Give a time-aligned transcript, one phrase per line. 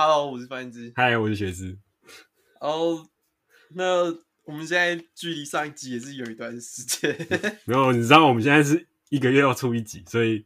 [0.00, 0.92] Hello，我是范之。
[0.94, 1.76] 嗨，我是学之。
[2.60, 3.04] 哦，
[3.70, 4.04] 那
[4.44, 7.12] 我们现在距离上一集也是有一段时间。
[7.66, 10.44] 没有，你知道我们现在是一个月要出一集，所以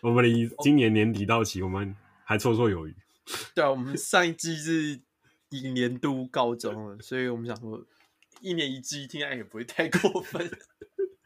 [0.00, 1.94] 我们离今年年底到期，我们
[2.24, 2.96] 还绰绰有余。
[3.54, 4.98] 对啊，我们上一季是
[5.50, 7.84] 以年度告终了，所以我们想说
[8.40, 10.50] 一年一季，听起来也不会太过分。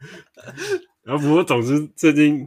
[1.03, 2.39] 然后不过，总之最近，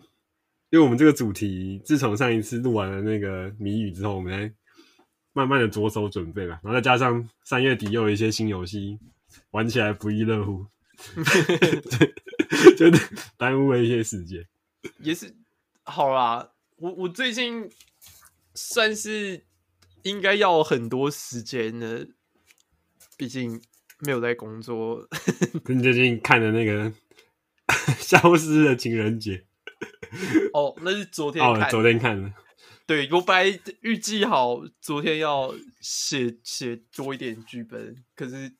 [0.69, 4.55] 因为我们这个主题，自从上一次录完了那个谜语之后，我们在
[5.33, 8.99] 慢慢的着手准备了，然后再加上三月底又有一些新游戏，
[9.51, 10.67] 玩起来不亦乐乎，
[12.77, 12.91] 就
[13.37, 14.47] 耽误了一些时间。
[14.99, 15.35] 也是
[15.85, 17.71] 好啦，我我最近
[18.55, 19.45] 算是
[20.03, 22.09] 应该要很多时间的，
[23.17, 23.61] 毕竟
[24.01, 25.09] 没有在工作。
[25.67, 26.93] 你最近看的那个。
[27.99, 29.45] 消失的情人节，
[30.53, 32.31] 哦，那是昨天看，哦，昨天看的。
[32.87, 38.53] 对，我本来预计好昨天要写写多一点剧本，可是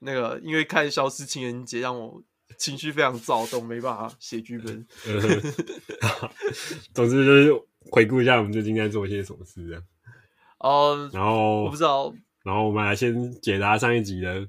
[0.00, 2.22] 那个因为看消失情人节让我
[2.58, 4.86] 情绪非常躁动，没办法写剧本。
[6.94, 7.52] 总之就是
[7.90, 9.82] 回顾一下我们最近在做一些什么事，这样。
[10.58, 14.48] 哦，然后我不知道，然后我们来先解答上一集的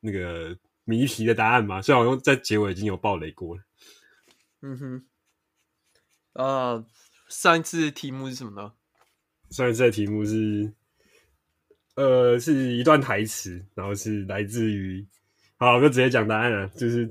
[0.00, 0.56] 那个。
[0.84, 3.62] 谜题的答案吧，虽然我用在结尾已经有爆雷过了。
[4.62, 5.06] 嗯哼，
[6.32, 6.84] 呃，
[7.32, 8.74] 上一次的题目是什么呢？
[9.50, 10.70] 上一次的题目是，
[11.94, 15.06] 呃，是一段台词，然后是来自于，
[15.56, 17.10] 好，我就直接讲答案了，就是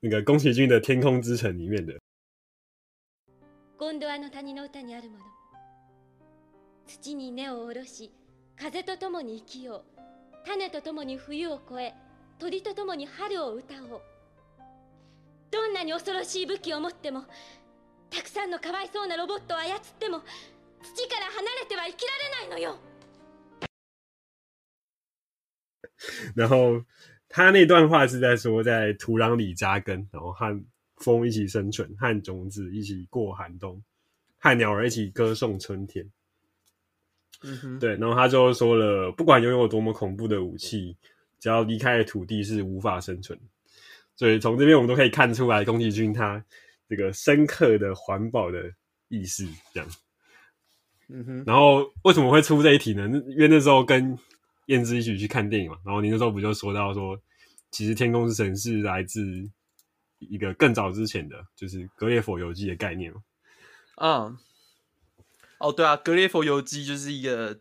[0.00, 2.00] 那个宫崎骏的《天空之城》里面的。
[3.78, 5.24] ゴンドワの谷の歌にあるもの。
[6.86, 8.10] 土に根を下ろし、
[8.56, 10.48] 风と共に生きよう。
[10.48, 11.94] 种と共に冬を越え。
[12.40, 14.00] 鸟と共に春を歌おう
[15.50, 17.24] どんなに恐ろしい武器を持っても
[18.09, 20.21] たくさんのかわいそうなロボットを操っても
[20.81, 22.11] 土から离れては生きら
[22.43, 22.77] れないのよ
[26.35, 26.83] 然后
[27.29, 30.63] 他那段话是在说，在土壤里扎根，然后和
[30.97, 33.81] 风一起生存，和种子一起过寒冬，
[34.37, 36.09] 和鸟儿一起歌颂春天。
[37.43, 40.97] 嗯哼，对，然后他就说了，不管拥有多么恐怖的武器。
[41.37, 43.37] 只要离开了土地是无法生存，
[44.15, 46.43] 所以从这边我们都可以看出来宫崎骏他
[46.90, 48.70] 这个深刻的环保的
[49.08, 49.88] 意识，这样。
[51.08, 51.44] 嗯哼。
[51.46, 53.06] 然后为什么会出这一题呢？
[53.28, 54.18] 因为那时候跟
[54.66, 57.18] 燕之一起去看电影嘛，然后你那时候不就说到说，
[57.70, 59.48] 其实《天空之城》是来自
[60.18, 63.22] 一个更早之前的，就是《格列佛游记》的概念嘛。
[63.96, 64.38] 嗯。
[65.58, 67.60] 哦，对啊，《格列佛游记》就是一个，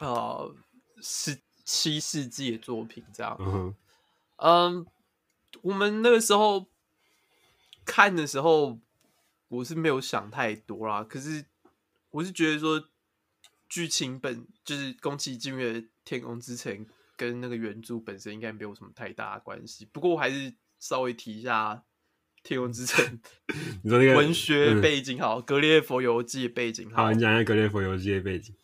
[0.00, 0.54] 呃，
[1.00, 1.38] 十。
[1.70, 3.36] 七世纪的作品，这样。
[3.38, 3.74] 嗯哼，
[4.38, 4.86] 嗯，
[5.60, 6.66] 我们那个时候
[7.88, 8.78] 看的时候，
[9.48, 11.02] 我是没有想太多啦。
[11.02, 11.46] 可是，
[12.10, 12.84] 我是觉得说，
[13.68, 16.84] 剧情本就是宫崎骏的《天空之城》
[17.16, 19.86] 跟那个原著本身应该没有什么太大的关系。
[19.86, 21.74] 不过，我还是稍微提一下
[22.42, 23.04] 《天空之城》
[23.82, 27.04] 你说那个文学背景好，嗯《格列佛游记》的背景好。
[27.04, 28.54] 好，你讲一下《格列佛游记》的背景，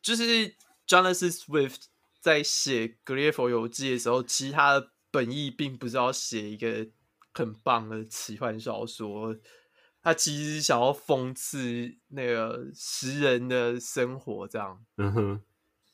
[0.00, 0.54] 就是
[0.86, 1.86] Jonathan Swift。
[2.22, 6.86] 在写《格列佛游记》的时候，其实他的本意并不是要写一个
[7.32, 9.36] 很棒的奇幻小说，
[10.02, 14.84] 他其实想要讽刺那个食人的生活，这样。
[14.96, 15.42] 嗯哼，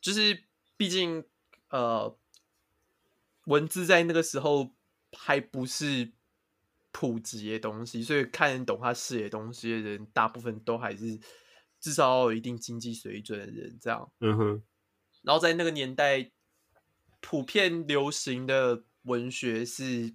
[0.00, 0.44] 就是
[0.76, 1.24] 毕竟
[1.70, 2.16] 呃，
[3.46, 4.74] 文字在那个时候
[5.12, 6.12] 还不是
[6.92, 11.18] 普及的东西，所以看得懂他写的东西的人，大部分都还是
[11.80, 14.10] 至少要有一定经济水准的人，这样。
[14.20, 14.62] 嗯哼。
[15.22, 16.30] 然后在那个年代，
[17.20, 20.14] 普遍流行的文学是，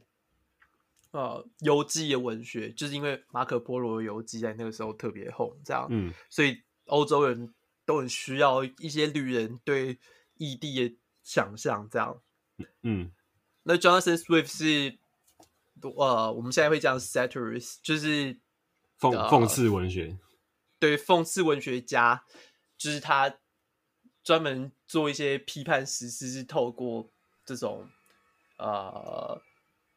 [1.11, 7.53] 呃，游记的文学，就是因为马可波罗的游记在那个时候特别红，这样，嗯，所以欧洲人
[7.85, 9.97] 都很需要一些旅人对
[10.37, 12.21] 异地的想象，这样，
[12.81, 13.11] 嗯，
[13.63, 14.97] 那 Jonathan Swift 是，
[15.81, 18.35] 呃，我们现在会讲 satirist，就是
[18.99, 20.17] 讽讽刺文学，
[20.79, 22.23] 对，讽刺文学家，
[22.77, 23.37] 就是他。
[24.23, 27.09] 专门做一些批判时事，是透过
[27.43, 27.89] 这种
[28.59, 29.41] 呃，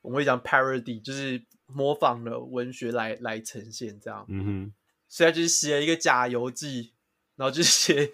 [0.05, 4.27] 我们会讲 parody，就是模仿的文学来来呈现这样。
[4.29, 4.73] 嗯哼，
[5.09, 6.93] 所以他就是写了一个假游记，
[7.37, 8.13] 然后就写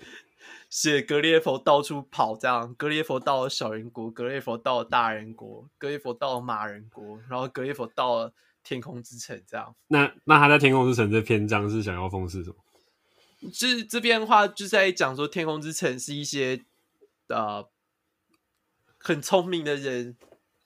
[0.70, 8.32] 写格列佛到处跑这样，格列佛到了小人国，格列佛到了大人国，格列佛到了马人国，然后格列佛到了
[8.62, 9.74] 天空之城这样。
[9.88, 12.56] 那那他在天空之城这篇章是想要讽刺什么？
[13.52, 16.62] 就是这边的话，就是在讲说，天空之城是一些
[17.26, 17.68] 呃
[18.98, 20.16] 很聪明的人，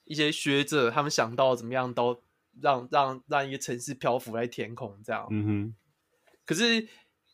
[0.05, 2.21] 一些学者，他们想到怎么样都
[2.61, 5.27] 让让让一个城市漂浮在天空这样。
[5.29, 5.75] 嗯哼。
[6.45, 6.81] 可是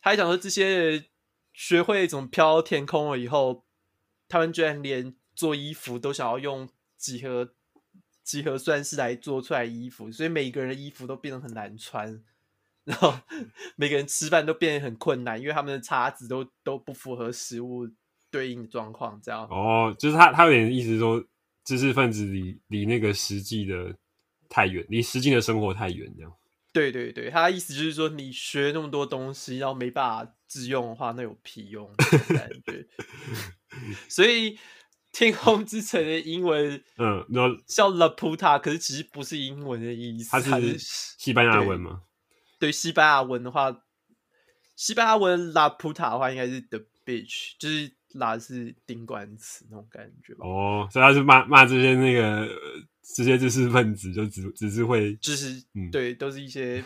[0.00, 1.04] 他还讲说，这些
[1.52, 3.64] 学会怎么飘到天空了以后，
[4.28, 7.52] 他们居然连做衣服都想要用几何
[8.22, 12.22] 几何算式来做出来衣服，所以每一个人的衣服都变得很难穿，
[12.84, 13.14] 然后
[13.76, 17.86] 每个人吃饭都变得很困难，因为他们的叉子都都不符合食物
[18.30, 19.20] 对应的状况。
[19.22, 21.22] 这样哦，就是他他有点意思说，
[21.64, 23.96] 知识分子离离那个实际的
[24.48, 26.32] 太远，离实际的生活太远，这样。
[26.72, 31.92] 对对对，他的意思就是说，你学那么多东西，然后没办法自用的话，那有屁用？
[32.28, 32.86] 感觉。
[34.08, 34.58] 所以，
[35.12, 37.26] 天空之城的英文，嗯，
[37.66, 42.04] 叫 La Puta，可是其实不是英文的意思，它是西班牙文吗？
[42.58, 43.84] 对，对，西班牙文的话，
[44.74, 50.32] 西班牙文 La Puta 的话，应该是 The Beach，就是拉是顶冠词那种感觉。
[50.38, 52.48] 哦，所以他是骂骂这些那个。
[53.16, 56.82] 这些知识分子就只只是会，就是、嗯、对，都是一些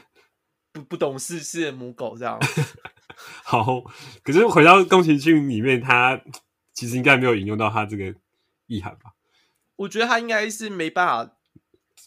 [0.72, 2.40] 不不懂世事的母狗这样。
[3.44, 3.82] 好，
[4.24, 6.18] 可是回到宫崎骏里面，他
[6.72, 8.14] 其实应该没有引用到他这个
[8.66, 9.12] 意涵吧？
[9.76, 11.36] 我觉得他应该是没办法，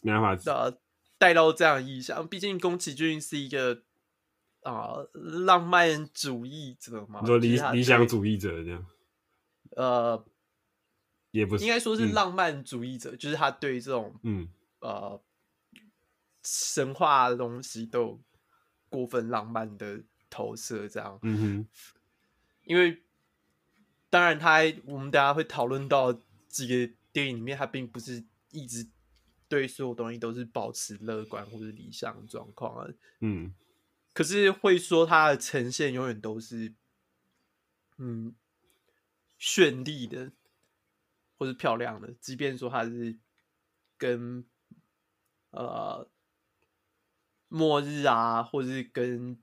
[0.01, 0.79] 没办法的
[1.19, 2.27] 带到这样的意象。
[2.27, 3.83] 毕竟宫崎骏是一个
[4.63, 5.11] 啊、呃、
[5.45, 8.83] 浪漫主义者嘛，说理理想主义者这样。
[9.71, 10.25] 呃。
[11.31, 14.49] 也不是，应该说是浪漫主义者，嗯、就是他对这种嗯
[14.79, 15.21] 呃
[16.43, 18.21] 神话的东西都有
[18.89, 21.19] 过分浪漫的投射，这样。
[21.21, 21.67] 嗯哼，
[22.63, 23.03] 因为
[24.09, 26.11] 当然他我们大家会讨论到
[26.47, 28.87] 这个电影里面，他并不是一直
[29.47, 32.91] 对所有东西都是保持乐观或者理想状况啊。
[33.19, 33.53] 嗯，
[34.13, 36.73] 可是会说他的呈现永远都是
[37.97, 38.33] 嗯
[39.39, 40.31] 绚丽的。
[41.41, 43.17] 或是漂亮的，即便说它是
[43.97, 44.45] 跟
[45.51, 46.05] 呃
[47.47, 49.41] 末日啊，或是跟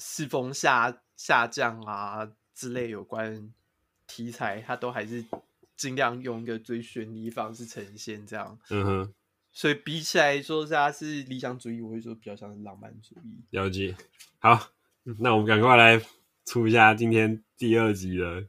[0.00, 3.54] 世风下下降啊之类有关
[4.08, 5.24] 题材，它都还是
[5.76, 8.58] 尽量用一个最绚丽方式呈现这样。
[8.70, 9.14] 嗯哼，
[9.52, 13.44] 所以比起来说，它是理想主义，我会说比较像是浪漫主义。
[13.50, 13.96] 了解。
[14.40, 14.72] 好，
[15.20, 16.04] 那我们赶快来
[16.44, 18.48] 出一下今天第二集的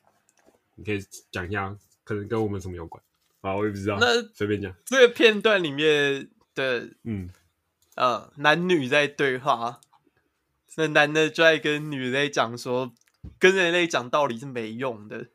[0.81, 0.99] 你可以
[1.31, 1.77] 讲一下。
[2.03, 3.01] 可能跟我们什么有关？
[3.41, 3.97] 啊，我也不知道。
[3.99, 4.75] 那随便讲。
[4.85, 7.29] 这个片段里面的，嗯，
[7.95, 9.79] 呃，男女在对话，
[10.75, 12.91] 那男的就在跟女的在讲说，
[13.37, 15.27] 跟人类讲道理是没用的。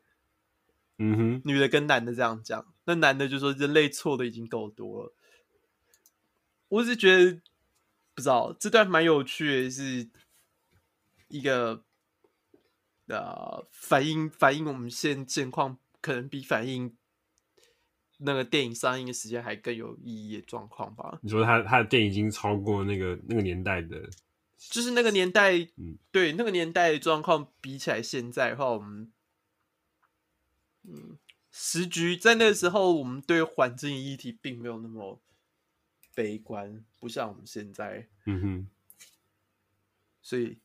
[0.99, 5.13] 嗯哼，女的跟男的这样讲，那男的就说人类错的已经够多了。
[6.67, 7.41] 我是觉得
[8.13, 10.09] 不知道这段蛮有趣的，是
[11.29, 11.85] 一个
[13.07, 15.77] 呃反映反映我们现现况。
[15.99, 16.95] 可能比反映
[18.19, 21.19] 那个电影上映的时间还更有意义的状况吧？
[21.21, 24.09] 你说他他的电影已经超过那个那个年代的，
[24.57, 29.11] 就是那个年代，嗯，对那个年代的状况比起来，现在的话，我们，
[30.83, 31.17] 嗯，
[31.51, 35.19] 时局在那个时候，我们对环境议题并没有那么
[36.15, 38.67] 悲观，不像我们现在，嗯哼，
[40.21, 40.57] 所以，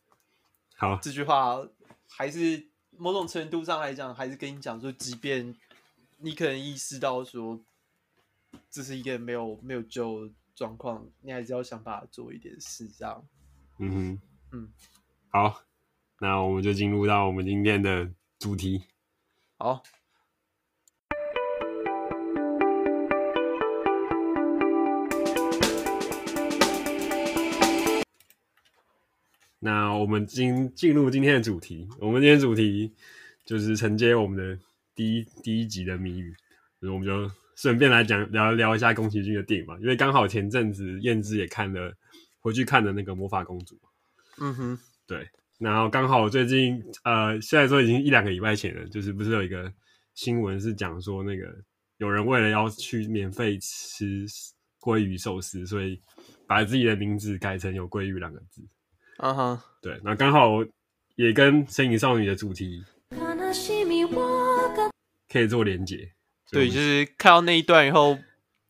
[0.76, 1.66] 好，这句话
[2.16, 2.70] 还是。
[2.98, 5.56] 某种程度上来讲，还是跟你讲说，即便
[6.18, 7.58] 你可能意识到说
[8.70, 13.26] 这是一个没有没有救状况，你还是要想办法做一点事，这样。
[13.78, 14.20] 嗯哼，
[14.52, 14.72] 嗯，
[15.30, 15.62] 好，
[16.20, 18.84] 那我们就进入到我们今天的主题。
[19.56, 19.82] 好。
[29.64, 32.92] 那我们进进入今天的主题，我们今天主题
[33.46, 34.58] 就是承接我们的
[34.92, 36.34] 第一第一集的谜语，
[36.80, 41.94] 所以我们就顺便来讲聊聊一下宫崎骏的电影嘛，因为刚好前阵子燕之也看了，
[42.40, 43.78] 回去看的那个魔法公主，
[44.40, 45.28] 嗯哼，对，
[45.58, 49.72] 然后刚好最近呃，现在说已经一两个礼拜前了，就是不是有一个
[50.14, 51.46] 新闻是讲说那个
[51.98, 54.26] 有人为了要去免费吃
[54.80, 56.02] 鲑鱼寿司，所以
[56.48, 58.60] 把自己的名字改成有鲑鱼两个字。
[59.22, 60.64] 啊哈，对，那刚好
[61.14, 62.84] 也跟《神影少女》的主题
[65.32, 66.10] 可以做连接。
[66.50, 68.18] 对，就是看到那一段以后，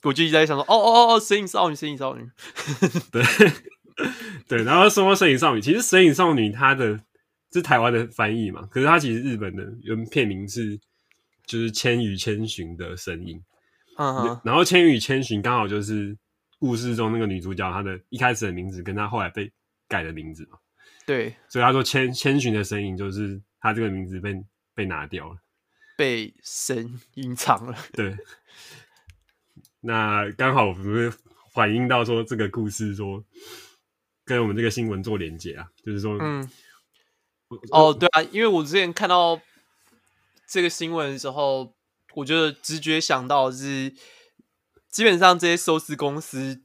[0.03, 2.23] 我就一直在想说，哦哦哦，《神影少女》，《神影少女》。
[3.11, 3.25] 对
[4.47, 6.99] 对，然后说《神影少女》，其实《神影少女》它的
[7.51, 8.69] 这是台湾的翻译嘛？
[8.71, 10.79] 可是它其实日本的原片名是
[11.47, 13.39] 就是《千与千寻的声音》。
[13.97, 16.15] 嗯哼，然后《千与千寻》刚好就是
[16.59, 19.51] 故事中那个女主角她的一开始的名字，跟她后来被
[19.93, 20.59] 改的名字嘛。
[21.05, 24.33] 对，所以他说千千寻的声音就是他这个名字被
[24.73, 25.37] 被拿掉了，
[25.99, 27.77] 被神隐藏了。
[27.93, 28.17] 对，
[29.81, 31.13] 那刚好我们
[31.53, 33.23] 反映到说这个故事说
[34.25, 36.49] 跟我们这个新闻做连接啊，就是说，嗯，
[37.73, 39.41] 哦，对啊，因为我之前看到
[40.49, 41.75] 这个新闻的时候，
[42.15, 43.93] 我觉得直觉想到是，
[44.89, 46.63] 基本上这些收视公司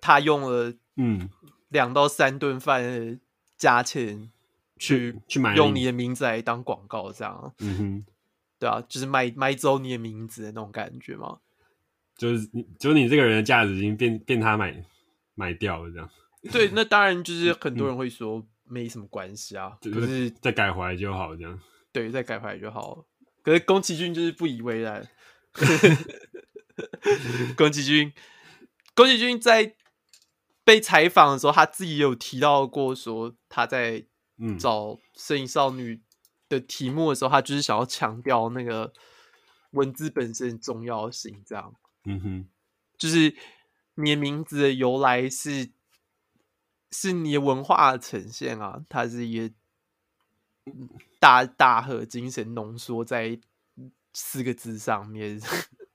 [0.00, 1.30] 他用了，嗯。
[1.70, 3.18] 两到三顿饭
[3.56, 4.30] 价钱
[4.76, 8.04] 去去买用你的名字来当广告，这样，嗯哼，
[8.58, 11.38] 对啊，就是买买走你的名字的那种感觉嘛。
[12.16, 14.84] 就是你，就是你这个人的价值已经变变他买
[15.34, 16.10] 买掉了，这样。
[16.50, 21.60] 对，那当然就是很多人会说没什么关系啊，就、嗯、是再改回来就好，这样。
[21.92, 23.06] 对，再改回来就好。
[23.42, 25.08] 可是宫崎骏就是不以为然。
[27.56, 28.12] 宫崎骏，
[28.94, 29.76] 宫崎骏在。
[30.70, 34.06] 被采访的时候，他自己有提到过，说他在
[34.56, 34.84] 找
[35.16, 35.96] 《摄影少女》
[36.48, 38.92] 的题目的时候，他就是想要强调那个
[39.72, 41.42] 文字本身的重要性。
[41.44, 41.74] 这样，
[42.04, 42.48] 嗯哼，
[42.96, 43.34] 就是
[43.96, 45.72] 你的名字的由来是
[46.92, 49.52] 是你的文化的呈现啊，它是一个
[51.18, 53.40] 大大和精神浓缩在
[54.12, 55.40] 四个字上面。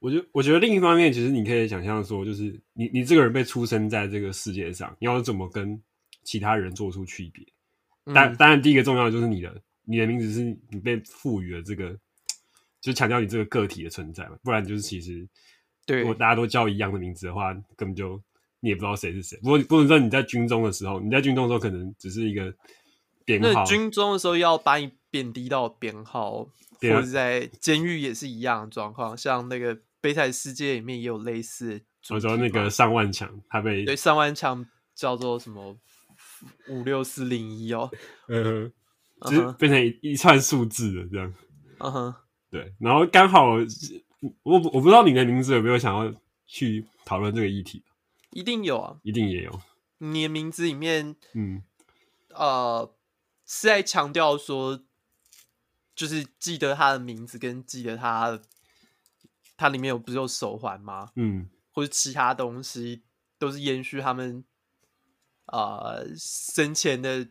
[0.06, 2.44] 我觉得，我觉得另一方面，其实你可以想象说，就是
[2.74, 5.82] 你你这个人被出生在这个世界上，你要怎么跟
[6.22, 7.44] 其他人做出区别？
[8.14, 11.98] 当、嗯、当然，第一个重要的就是你的你的名字是你被赋予了这个，
[12.80, 14.38] 就强调你这个个体的存在嘛。
[14.44, 15.26] 不然就是其实，
[15.84, 18.22] 对，如果大家都叫一样的名字的话，根本就
[18.60, 19.36] 你也不知道谁是谁。
[19.42, 22.54] 不过不能说你在军中的时候，你在军中的时候可能只是一个
[23.24, 23.48] 编号。
[23.52, 26.44] 那军中的时候要把你贬低到编号，
[26.80, 29.74] 或者在监狱也是一样的状况，像那个。
[30.06, 35.76] 《悲惨世界》里面也有类似，我说那个上万强，他被对上万强叫做什么
[36.68, 37.90] 五六四零一哦，
[38.30, 38.72] 嗯，
[39.22, 41.34] 就是变成一,一串数字的这样，
[41.78, 42.14] 嗯哼，
[42.48, 43.56] 对，然后刚好
[44.44, 46.14] 我我不知道你的名字有没有想要
[46.46, 47.82] 去讨论这个议题，
[48.30, 49.60] 一定有啊，一定也有，
[49.98, 51.64] 你的名字里面，嗯，
[52.28, 52.94] 呃，
[53.44, 54.84] 是在强调说，
[55.96, 58.42] 就是记得他的名字跟记得他的。
[59.56, 61.08] 它里面有不是有手环吗？
[61.16, 63.02] 嗯，或者其他东西
[63.38, 64.44] 都是延续他们
[65.46, 67.26] 啊、呃、生前的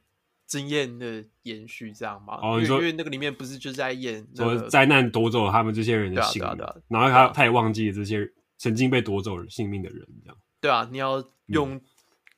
[0.48, 2.40] 经验的延续，这样吗？
[2.42, 8.28] 哦，你说，因为那个里面不是就在演说灾难夺走了他们这些人的性命，对啊啊啊、然后他他也忘记了这些
[8.58, 10.38] 曾经被夺走性命的人，这样。
[10.60, 11.80] 对啊，你要用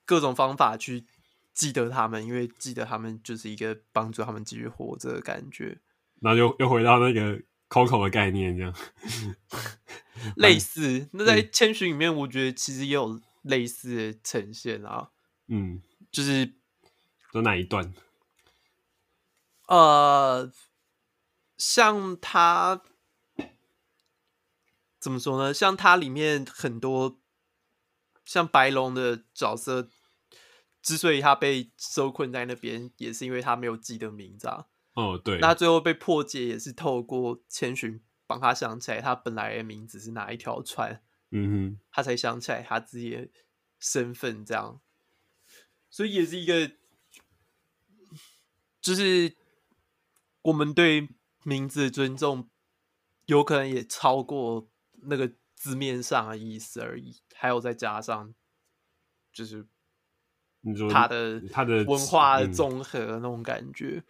[0.06, 1.06] 各种方法去
[1.54, 5.80] 记得他们，嗯、因为记得他们就是一个帮助他们继续活着的感觉。
[6.20, 7.42] 然后又又回到那个。
[7.70, 8.74] Coco 的概念这样，
[10.36, 11.10] 类似。
[11.14, 15.12] 那在千寻里面，我觉得其实也有类似的呈现啊。
[15.48, 15.82] 嗯，
[16.12, 16.54] 就是
[17.32, 17.94] 说哪一段？
[19.68, 20.52] 呃，
[21.58, 22.82] 像他
[25.00, 25.54] 怎么说呢？
[25.54, 27.20] 像他里面很多
[28.24, 29.90] 像白龙的角色，
[30.82, 34.68] 之所以他被收困在那边，也是因为他没有记得名字啊。
[34.98, 43.30] 哦，对，那最后被破解也是透过千寻帮他想起来他本来的名字是哪一条船，嗯哼，他才想起来他自己的
[43.78, 44.82] 身份，这样，
[45.92, 46.72] 所以也是一个，
[48.82, 49.36] 就是
[50.42, 51.10] 我们对
[51.44, 52.50] 名字的尊重，
[53.28, 54.68] 有可能也超过
[55.04, 58.34] 那个字面上的意思而已，还有再加上，
[59.32, 59.68] 就是
[60.62, 64.04] 你说他的他的文化的综合那种感觉。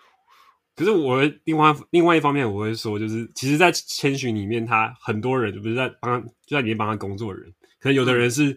[0.77, 8.55] 可是我另外另外一方面，我会说，就是其实，在千寻里面，他很多人不是在帮他，就在里面帮他工作的人，可能有的人是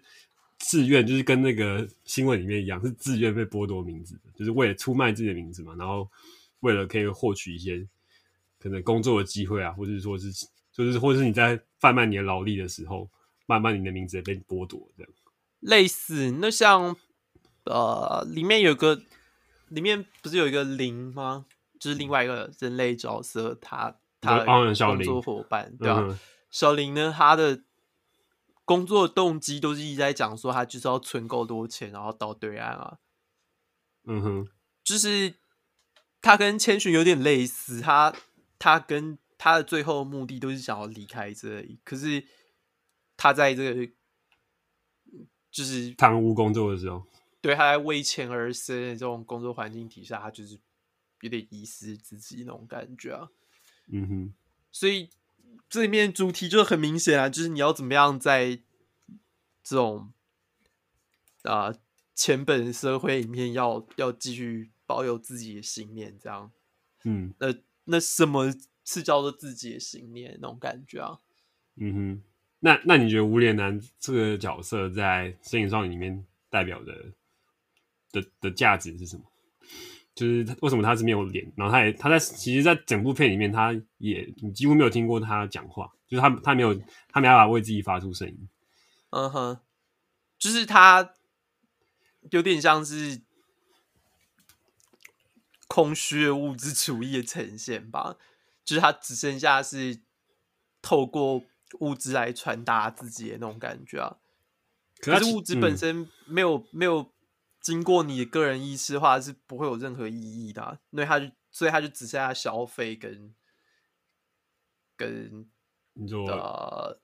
[0.59, 6.07] 自愿，就是跟那个新闻里面一样，是自愿被剥夺名字的，就是为了出卖自己的名字嘛，然后
[6.61, 7.89] 为了可以获取一些
[8.59, 10.31] 可能工作的机会啊，或者是说是，
[10.75, 13.09] 就是或者是你在贩卖你的劳力的时候，
[13.47, 15.11] 慢慢你的名字也被剥夺，这样
[15.61, 16.31] 类似。
[16.33, 16.95] 那像
[17.65, 19.01] 呃，里面有个，
[19.69, 21.47] 里面不是有一个零吗？
[21.81, 26.21] 就是另外一个人类角色，他他的工作伙伴，对吧、啊？
[26.51, 27.63] 小林呢，他的
[28.67, 32.99] 工作动机都是一直在讲说，他就是要存够多钱，然后到对岸啊。
[34.05, 34.49] 嗯哼，
[34.85, 35.37] 就是
[36.21, 38.15] 他跟千寻有点类似，他
[38.59, 42.23] 他跟他的最后目的都是想要离开这里，可是
[43.17, 43.91] 他在这个
[45.51, 47.03] 就是贪污工作的时候，
[47.41, 50.61] 对，他在为钱而生的这种工作环境底下，他就是。
[51.21, 53.29] 有点遗失自己那种感觉啊。
[53.93, 54.35] 嗯哼，
[54.71, 55.11] 所以
[55.69, 58.61] 这里面主题就很明显啊，就是你要怎么样在
[59.63, 60.13] 这种
[61.43, 61.79] 啊、呃、
[62.15, 66.53] 钱本社会里面要要继续保有自己的信念，这样。
[67.05, 68.53] 嗯，那那什么
[68.85, 71.21] 是叫做自己的信念那种感觉啊？
[71.77, 72.23] 嗯哼，
[72.61, 77.13] 那那你觉得无脸男这个角色在《身影少女》里面代表的
[78.13, 79.25] 的的价值是什么？
[80.21, 81.51] 就是为什么他是没有脸？
[81.57, 86.75] 然后他也他在其实，在整部片里面，他也你几乎没有听过他讲话，就是他他没有
[87.09, 88.49] 他没办法为自己发出声音。
[89.09, 89.61] 嗯哼，
[90.39, 91.15] 就是他
[92.31, 93.23] 有点像是
[95.67, 98.19] 空虚的物质主义的呈现吧，
[98.63, 100.03] 就是他只剩下是
[100.83, 101.43] 透过
[101.79, 104.19] 物质来传达自己的那种感觉啊。
[104.99, 107.11] 可是物质本身没有、嗯、没有。
[107.61, 113.35] 经过你的个人意识的话，是不会有任何意义的、啊，因为他就所以他就只剩下消费跟
[114.97, 115.47] 跟
[115.93, 117.01] 你说的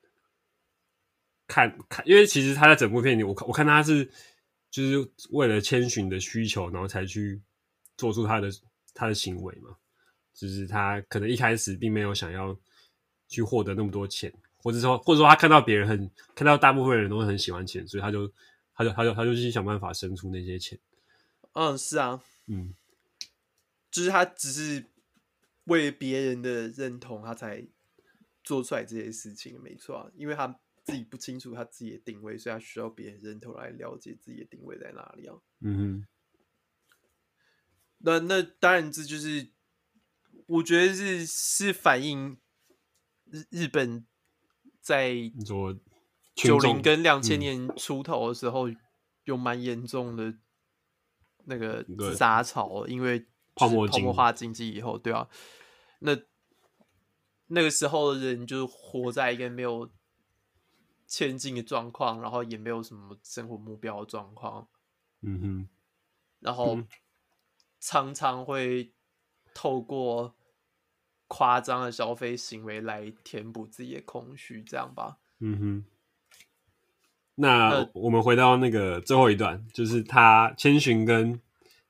[1.46, 4.10] 看看，因为其实他在整部片里，我看我看他是
[4.70, 7.42] 就是为了千寻的需求，然后才去
[7.98, 8.48] 做出他的
[8.94, 9.76] 他的行为嘛，
[10.32, 12.58] 就是他可能一开始并没有想要
[13.28, 18.32] 去获得那么多钱，或者说或者说他看到别人很看到大部分人都很喜欢钱，所以他就。
[18.76, 20.78] 他就他就他就去想办法生出那些钱。
[21.52, 22.74] 嗯，是啊，嗯，
[23.90, 24.84] 就是他只是
[25.64, 27.66] 为别人的认同，他才
[28.44, 30.10] 做出来这些事情，没错啊。
[30.14, 35.36] 因为他自己不清楚他自己的定位，所以他需要别人认同来了解自己的定位在哪里啊。
[35.60, 36.06] 嗯哼。
[37.98, 39.48] 那那当然，这就是
[40.46, 42.36] 我觉得是是反映
[43.24, 44.06] 日日本
[44.82, 45.74] 在做。
[46.36, 48.76] 九零跟两千年出头的时候，嗯、
[49.24, 50.34] 有蛮严重的
[51.46, 51.82] 那个
[52.14, 55.28] 杂草，因为泡沫泡沫化经济以后，对啊，
[56.00, 56.14] 那
[57.46, 59.90] 那个时候的人就活在一个没有
[61.06, 64.68] 前进的状况，然后也没有什么生活目标的状况，
[65.22, 65.68] 嗯哼，
[66.40, 66.78] 然后
[67.80, 68.92] 常常会
[69.54, 70.36] 透过
[71.28, 75.84] 夸张的消费行为来填补自己的空虚，这样吧，嗯哼。
[77.38, 81.38] 那我们回到那个最后一段，就是他千寻跟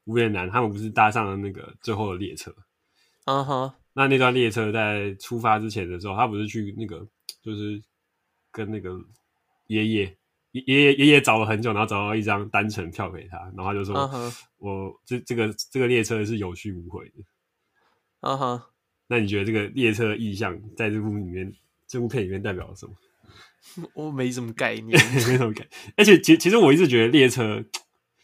[0.04, 2.54] 无脸男他们不是搭上了那个最后的列车？
[3.24, 3.72] 嗯哼。
[3.94, 7.06] 那那段列车在出发之前的时候，他不是去那个，
[7.40, 7.80] 就是
[8.50, 9.00] 跟那个
[9.68, 10.16] 爷爷
[10.50, 14.44] 爷爷爷爷找了很久，然后找到一张单程票给他，然后他就说：“uh huh.
[14.58, 17.24] 我这这个这个列车是有去无回的。”
[18.20, 18.66] 啊哈。
[19.06, 21.54] 那你觉得这个列车的意象在这部里面，
[21.86, 22.92] 这部片里面代表了什么？
[23.94, 25.94] 我没什么概念， 没什么概念。
[25.96, 27.64] 而且，其其实我一直觉得列车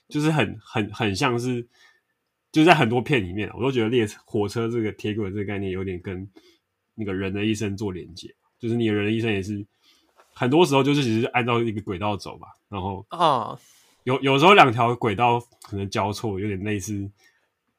[0.09, 1.63] 就是很很很像是，
[2.51, 6.29] 就是在很多片里面，我都觉得列车、火车这个铁轨这个概念有点跟
[6.95, 8.35] 那个人的一生做连接。
[8.59, 9.67] 就是你的人的一生也是
[10.33, 12.47] 很多时候就是只是按照一个轨道走吧。
[12.69, 13.59] 然后啊，
[14.05, 17.11] 有有时候两条轨道可能交错，有点类似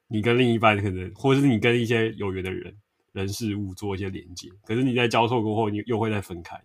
[0.07, 2.75] 你跟另一半可能，或者是你跟一些有缘的人、
[3.13, 4.49] 人事物做一些连接。
[4.65, 6.61] 可是你在交错过后，你又会再分开。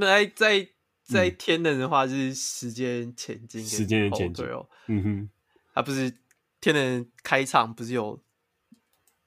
[0.00, 0.68] 在在
[1.02, 4.68] 在天能的话，就是时间前进，时间的前进哦。
[4.86, 5.30] 嗯哼，
[5.74, 6.12] 他不是
[6.60, 8.22] 天能开场不是有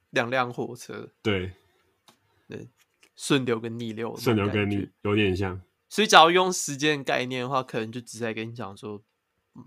[0.10, 1.12] 两辆火车？
[1.22, 1.54] 对，
[2.48, 2.67] 对，
[3.15, 5.62] 顺流跟逆流，顺流跟逆有点像。
[5.89, 9.04] 所以，假如用时间概念的话，可能就只在跟你讲说，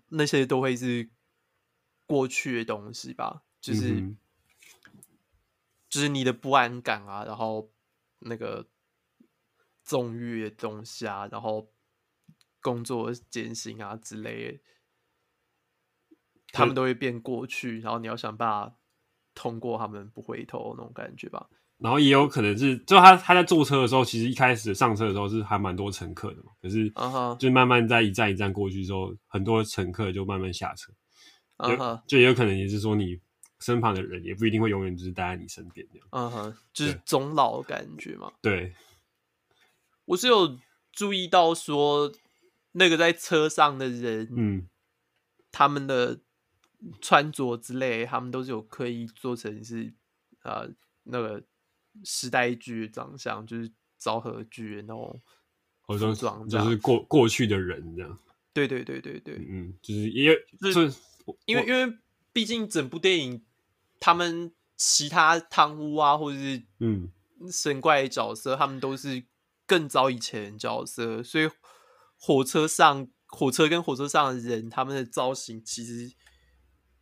[0.09, 1.09] 那些都会是
[2.07, 4.16] 过去的东西吧，就是、嗯、
[5.88, 7.70] 就是你的不安感啊，然后
[8.18, 8.66] 那个。
[9.90, 11.68] 纵欲的东西啊，然后
[12.61, 14.61] 工作艰辛啊之类的，
[16.53, 18.76] 他们都会变过去，然后你要想办法
[19.35, 21.48] 通过他们不回头那种感觉吧。
[21.79, 26.88] 然后也有可能是，就他他在坐车的时候，其实一开始上车的时候是还蛮多乘客的嘛，可是
[27.40, 30.92] 就慢慢在一站一站过去之后，很多乘客就慢慢下车。
[31.57, 32.00] Uh huh.
[32.07, 33.20] 就也有可能也是说，你
[33.59, 36.07] 身旁的人也不一定会永远就是待在你身边这样。
[36.12, 36.57] 嗯哼、uh，huh.
[36.72, 38.31] 就是终老的感觉嘛。
[38.40, 38.72] 对。
[40.10, 40.58] 我是有
[40.90, 42.12] 注意到说，
[42.72, 44.68] 那个在车上的人，嗯，
[45.52, 46.20] 他们的
[47.00, 49.94] 穿着之类，他们都是有刻意做成是
[50.40, 50.70] 啊、呃，
[51.04, 51.44] 那个
[52.04, 55.22] 时代剧的长相，就是昭和剧的那种
[55.86, 58.18] 服装，就是过过去的人这样。
[58.52, 60.92] 对对对对对，嗯，就是因为就是
[61.46, 61.96] 因为因为
[62.32, 63.44] 毕竟整部电影，
[64.00, 67.12] 他们其他贪污啊，或者是嗯
[67.52, 69.22] 神怪的角色，他们都是。
[69.70, 71.48] 更早以前的角色，所以
[72.16, 76.12] 火车上火车跟火车上的人，他们的造型其实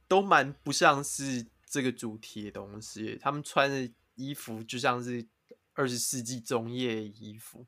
[0.06, 3.18] 都蛮不像是这个主题的东西。
[3.22, 5.26] 他们穿的衣服就像是
[5.72, 7.66] 二十世纪中叶的衣服，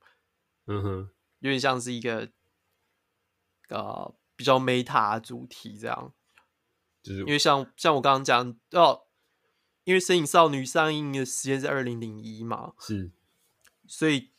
[0.67, 2.31] 嗯哼，有点像是一个
[3.71, 6.13] 呃比较 meta 主题这样。
[7.03, 9.07] 就是因为像像我刚刚讲哦，
[9.85, 13.11] 因为《神隐少女》上映的时间是二零零一嘛，是，
[13.87, 14.33] 所以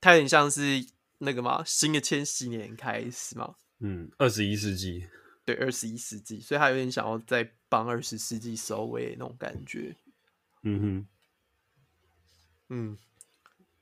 [0.00, 0.86] 它有点像是
[1.18, 5.06] 那个嘛，新的千禧年开始嘛，嗯，二十一世纪。
[5.44, 9.96] 对，二十一世纪，所以他有点想要再帮二十世纪收尾那种感觉。
[10.62, 11.06] 嗯哼，
[12.68, 12.98] 嗯。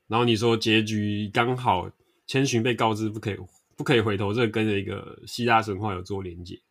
[0.06, 1.90] 然后你说结局刚好
[2.24, 3.36] 千寻被告知不可以
[3.76, 6.62] 不可以回头，这个跟着一个希腊神话有做连结。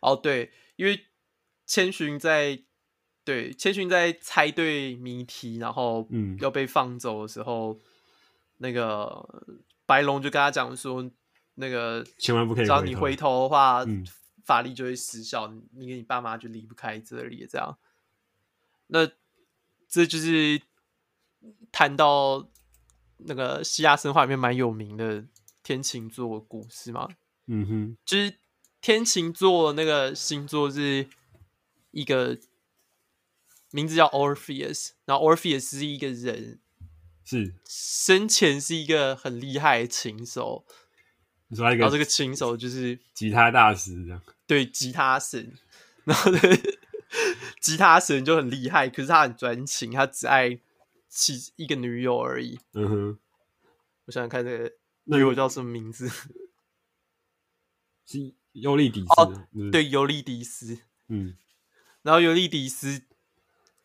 [0.00, 1.06] 哦，对，因为
[1.64, 2.60] 千寻在
[3.22, 7.80] 对千寻在猜对谜题，然后嗯要被放走的时候，嗯、
[8.58, 11.10] 那个白龙就跟他讲说，
[11.54, 13.84] 那个千万不可以，只要你回头的话。
[13.84, 14.04] 嗯
[14.44, 17.78] 法力就会失效，你跟你爸妈就离不开这里，这样。
[18.88, 19.10] 那
[19.88, 20.60] 这就是
[21.72, 22.46] 谈到
[23.16, 25.24] 那个希腊神话里面蛮有名的
[25.62, 27.08] 天琴座的故事嘛。
[27.46, 28.34] 嗯哼，就是
[28.82, 31.08] 天琴座那个星座是
[31.92, 32.38] 一个
[33.70, 36.60] 名字叫 Orpheus，然后 Orpheus 是一个人，
[37.24, 40.64] 是生前是一个很厉害的琴手。
[41.48, 44.22] 你说一个，然后这个琴手就是吉他大师这样。
[44.46, 45.52] 对，吉他神，
[46.04, 46.38] 然后呢，
[47.60, 50.58] 吉他神就很厉害，可是他很专情，他只爱
[51.08, 52.58] 其一个女友而已。
[52.72, 53.18] 嗯哼，
[54.06, 54.72] 我想想看，这个
[55.04, 56.10] 女友叫什么名字？
[58.06, 59.06] 是尤利迪斯。
[59.16, 60.78] 哦，对，尤利迪斯。
[61.08, 61.36] 嗯，
[62.02, 63.02] 然后尤利迪斯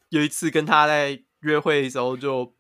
[0.09, 2.53] 有一次跟他在约会的时候就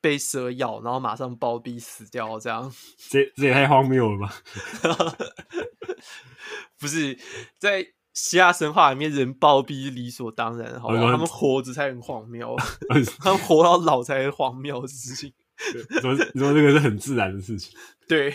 [0.00, 2.72] 被蛇咬，然后马上暴毙死掉，这样。
[3.10, 4.34] 这这也太荒谬了吧！
[6.78, 7.18] 不是
[7.58, 10.94] 在希腊神话里面，人暴毙理所当然，好吧？
[10.96, 12.56] 他们活着才很荒谬，
[13.20, 15.32] 他们活到老才是荒谬的事情。
[15.74, 17.76] 你说，你说这个是很自然的事情。
[18.08, 18.34] 对，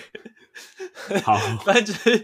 [1.24, 2.24] 好，反正就是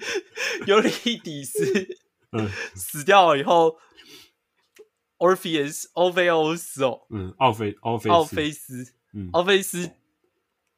[0.67, 1.87] 尤利底斯，
[2.31, 3.77] 嗯，死掉了以后
[5.17, 9.91] ，Orpheus，奥菲欧斯哦，嗯，奥菲，奥菲，奥菲斯，嗯，奥菲斯。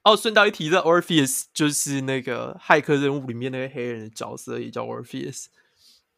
[0.04, 5.46] 哦，顺道一提，这 Orpheus 就是那个骇客任务里面那个黑人的角色，也叫 Orpheus，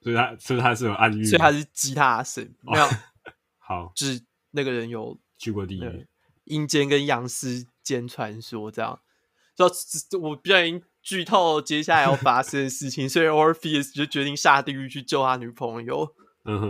[0.01, 2.55] 所以他，所以他是有暗喻，所以他是吉他神。
[2.61, 2.87] 没有，
[3.59, 6.07] 好，就是那个人有去过地狱，
[6.45, 8.99] 阴间跟阳世间传说这样。
[9.55, 9.65] 就
[10.19, 16.15] 我不小心剧透接下来要发生的事情，所以 Orpheus 就决定下地狱去救他女朋友。
[16.45, 16.69] 嗯哼，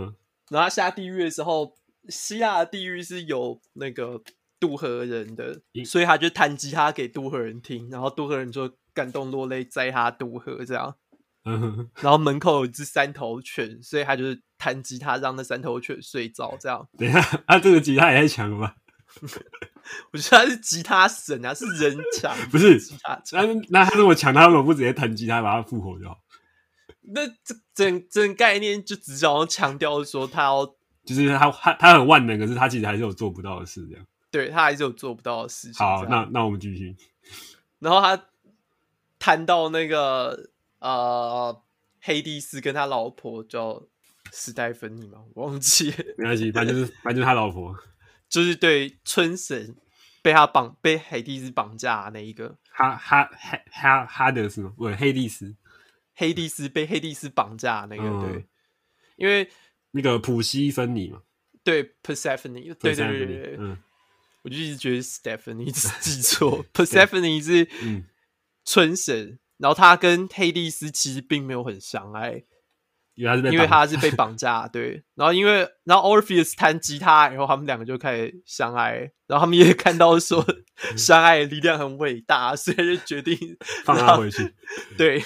[0.50, 1.74] 然后他下地狱的时候，
[2.10, 4.22] 希腊的地狱是有那个。
[4.58, 10.96] 渡河人的，所以他就弹吉他给渡河人听，然后渡河人就感动落泪，载他渡河这样。
[12.02, 16.88] 然后门口有一只三头犬，所以他就是弹吉他让那三头犬睡着这样。
[16.98, 18.74] 等一下，他、啊、这个吉他也太强了吧？
[20.12, 26.18] 我觉得他是吉他神啊，是人强， 不是吉他那那他这么强，他为什么不直接弹吉他把他复活就好？
[27.14, 30.66] 那这整整概念就只想要强调说他要，
[31.04, 34.04] 就是他他他很万能，可是他其实还是有做不到的事这样。
[34.36, 35.78] 对，他还是有做不到的事情。
[35.78, 36.94] 好，那那我们继续。
[37.78, 38.26] 然后他
[39.18, 41.62] 谈到那个呃，
[42.02, 43.82] 黑帝斯跟他老婆叫
[44.30, 45.96] 史黛芬妮嘛，我忘记了。
[46.18, 47.74] 没关系，反正就是反正就是他老婆，
[48.28, 49.74] 就是对春神
[50.20, 52.58] 被他绑被黑帝斯绑架那一个。
[52.68, 54.74] 哈哈哈哈哈德斯吗？
[54.76, 55.56] 不，黑帝斯，
[56.14, 58.46] 黑帝斯被黑帝斯绑架那个，嗯、对，
[59.16, 59.50] 因为
[59.92, 61.22] 那个普西芬尼嘛，
[61.64, 63.78] 对，Persephone，对对对对，嗯。
[64.46, 67.66] 我就一直觉得 Stephanie 是记 错，Persephone 是
[68.64, 72.44] 春神，对然后他跟黑帝斯其实并没有很相爱，
[73.16, 75.02] 因为他是，因为他是被绑架，对。
[75.16, 80.46] 然后因为然后 Orpheus 弹吉他，然后他们两个就开始相爱，然后他们也看到说
[80.96, 84.54] 相爱的力量很伟大，所以就决定 放他回去。
[84.96, 85.24] 对，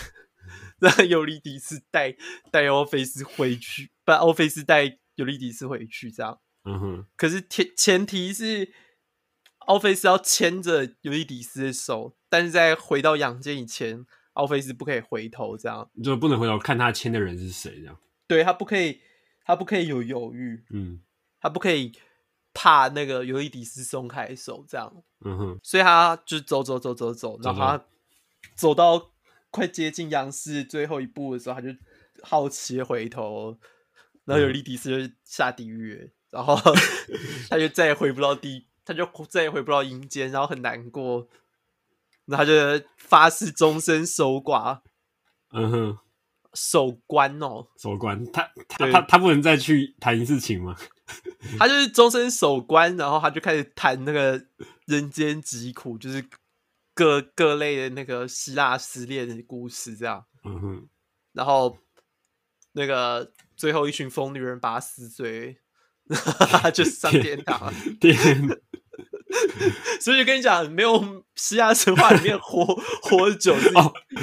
[0.79, 2.17] 让尤利迪斯带
[2.51, 6.41] 带欧菲斯回去，不，欧菲斯带尤利迪斯回去，这样。
[6.65, 7.07] 嗯哼。
[7.17, 8.73] 可是前前提是。
[9.67, 17.97] 奥菲斯要牵着尤利迪斯的手，但是在回到阳间以前，奥菲斯不可以回头，这样就不能回头看他牵的人是谁，这样。
[18.27, 19.01] 对，他不可以，
[19.45, 21.01] 他不可以有犹豫，嗯，
[21.41, 21.93] 他不可以
[22.55, 24.93] 怕那个尤利迪斯松开手，这样，
[25.25, 27.85] 嗯哼，所以他就走走走走走，然后他
[28.55, 29.13] 走到
[29.51, 31.77] 快接近杨氏最后一步的时候，他就
[32.23, 33.59] 好奇回头，
[34.25, 36.57] 然后尤利迪斯就下地狱，嗯、然后
[37.51, 38.67] 他就再也回不到地。
[38.91, 41.29] 他就再也回不到阴间，然后很难过，
[42.25, 44.81] 然后他就发誓终身守寡。
[45.53, 45.99] 嗯哼，
[46.55, 50.77] 守关哦，守关，他他他他不能再去谈一次情吗？
[51.57, 54.45] 他就是终身守关，然后他就开始谈那个
[54.87, 56.25] 人间疾苦，就是
[56.93, 60.25] 各各类的那个希腊失恋的故事，这样。
[60.45, 60.89] 嗯哼，
[61.33, 61.79] 然后
[62.73, 65.59] 那个最后一群疯女人把他撕碎，
[66.75, 67.73] 就上天堂。
[68.01, 68.17] 天，
[70.01, 72.65] 所以跟你讲，没有希腊神话里面活
[73.03, 73.69] 活久是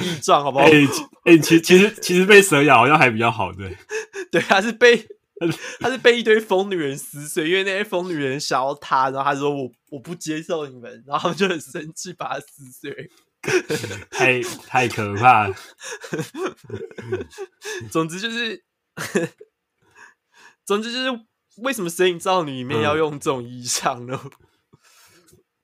[0.00, 0.64] 异状，好不好？
[0.66, 0.86] 哎、欸
[1.24, 3.76] 欸，其其实其实被蛇咬好像还比较好，对，
[4.32, 5.06] 对，他是被。
[5.78, 13.08] 他是被一堆疯女人撕碎，因为那些疯女人想要他，然后他说我我不接受你们，然后就很生气，把他撕碎，
[14.10, 15.54] 太太可怕了。
[17.92, 18.64] 总之就是，
[20.66, 21.20] 总之就是，
[21.58, 24.20] 为什么《神隐少女》里面要用这种意象呢？
[24.24, 24.30] 嗯、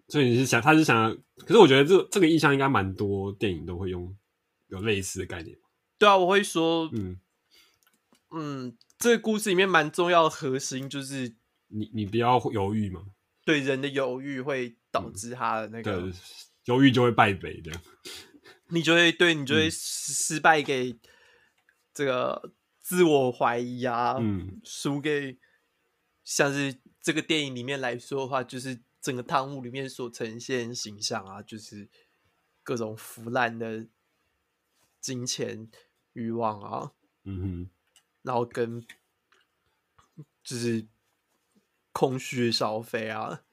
[0.08, 4.16] 所以你是想，他是想，可是我觉得这这个意象应该蛮多电影都会用，
[4.68, 5.56] 有类似的概念。
[5.98, 7.20] 对啊，我会说，嗯
[8.30, 8.76] 嗯。
[8.96, 11.34] 这个故事里面蛮重要的核心就是
[11.66, 13.02] 你，你不要犹豫嘛。
[13.44, 16.14] 对，人的犹豫会导致他的那个、嗯、
[16.66, 17.72] 犹豫就会败北的，
[18.68, 20.96] 你就会对你就会失败给
[21.92, 25.36] 这个自我怀疑啊，嗯，输给
[26.22, 31.90] 像是这个电影里面来说的话，就是整个汤姆里面所呈现形象啊，就是
[32.62, 33.86] 各种腐烂的
[34.98, 35.70] 金钱
[36.14, 36.92] 欲望啊，
[37.24, 37.70] 嗯哼。
[38.22, 38.80] 然后跟
[40.42, 40.86] 就是
[41.92, 43.44] 空虚消费啊，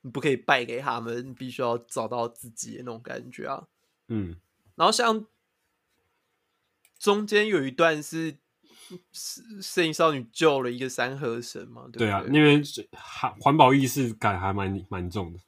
[0.00, 3.68] 你不可以败给他们，你必须要找到自己的那种感觉啊。
[4.08, 4.40] 嗯，
[4.74, 5.26] 然后像
[6.98, 8.38] 中间有一段是
[9.12, 15.40] 圣隐少女救了一个三河神嘛，对，对啊，那边环环保意识感还蛮蛮重的。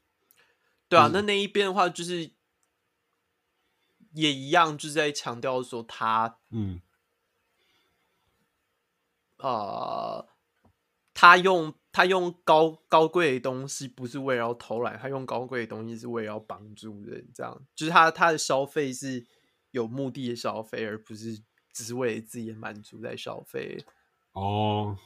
[0.88, 2.32] 对啊，那那一边的话，就是
[4.12, 6.80] 也一样，就是在强调说他嗯。
[9.38, 10.26] 呃，
[11.12, 19.26] 他用他用高高贵的东西，不是为了要偷懒，他用高贵的东西是为了要帮助人，这样就是他他的消费是
[19.72, 21.42] 有目的的消费，而不是
[21.74, 23.84] 只是为了自己的满足在消费。
[24.32, 24.96] 哦，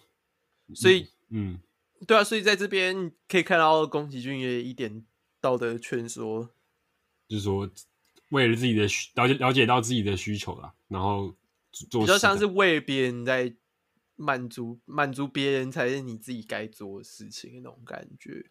[0.72, 1.59] 所以嗯，
[2.07, 5.04] 对啊，所以在这边可以看到宫崎骏也一点
[5.40, 6.50] 道德劝说，
[7.26, 7.68] 就是说
[8.28, 11.35] 为了自己的需了解了解到自己的需求啦，然后
[11.90, 13.57] 做比较像是为别人在。
[14.20, 18.44] 满足满足别人才是你自己该做的事情的那种感觉，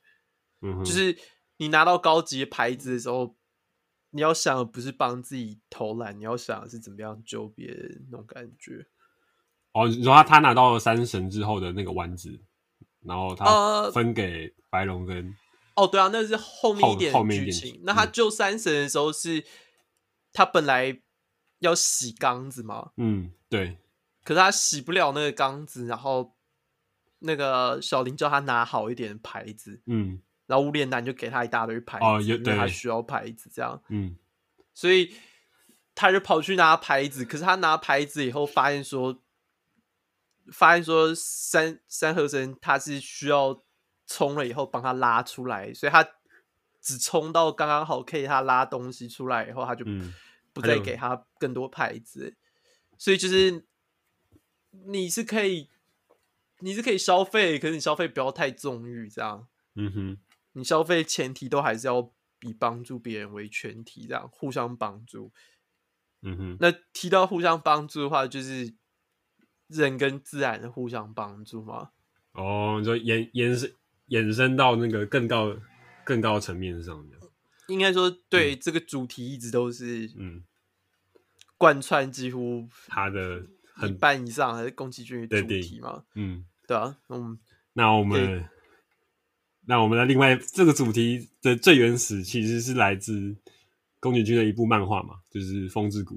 [0.61, 1.13] 嗯，就是
[1.57, 3.35] 你拿到高级的牌子的时候，
[4.11, 8.87] 你要想的不是帮自己投篮，你要想的是怎么样救别人那种感觉。
[9.73, 12.41] 哦，你说他他拿到了三神之后的那个丸子，
[13.01, 15.35] 然后他分给白龙跟、
[15.75, 17.81] 呃、哦，对啊，那是后面一点剧情。
[17.83, 19.45] 那他救三神的时候是，
[20.33, 21.01] 他本来
[21.59, 22.91] 要洗缸子嘛？
[22.97, 23.77] 嗯，对。
[24.23, 26.35] 可是他洗不了那个缸子，然后
[27.19, 34.17] 那个小林叫他拿好一点的牌子，嗯，然后无脸男就给他一大堆牌子，哦，因为他需要牌子，这样，嗯，
[34.73, 35.13] 所以
[35.93, 37.23] 他就跑去拿牌子。
[37.23, 39.21] 可是他拿牌子以后，发现说，
[40.51, 43.63] 发现说三三和神他是需要
[44.07, 46.07] 冲了以后帮他拉出来，所以他
[46.81, 49.85] 只冲到刚刚好可以他拉东西出来以后，他就
[50.53, 52.37] 不再给他更多牌子，嗯，
[52.97, 53.63] 所以就是。
[54.85, 55.69] 你是可以，
[56.59, 59.47] 你是可以消费，可是你消费不要太纵欲，这样。
[59.73, 60.17] 嗯哼，
[60.57, 65.31] 你消费前提都还是要以帮助别人为前提，这样互相帮助。
[66.23, 68.73] 嗯哼，那提到互相帮助的话，就是
[69.67, 71.91] 人跟自然的互相帮助吗？
[72.31, 73.71] 哦，就延延伸
[74.07, 75.55] 延伸到那个更高
[76.03, 77.19] 更高层面上面。
[77.67, 80.43] 应该说，对、嗯、这个主题一直都是嗯
[81.57, 83.45] 贯穿几乎他的。
[83.83, 86.03] 一半以上还是宫崎骏的主题嘛？
[86.15, 87.37] 嗯，对啊，嗯，
[87.73, 88.49] 那我们，
[89.69, 93.35] 那我们的另外这个主题的最原始其实是来自
[93.99, 96.15] 宫崎骏的一部漫画嘛，就是《风之谷》。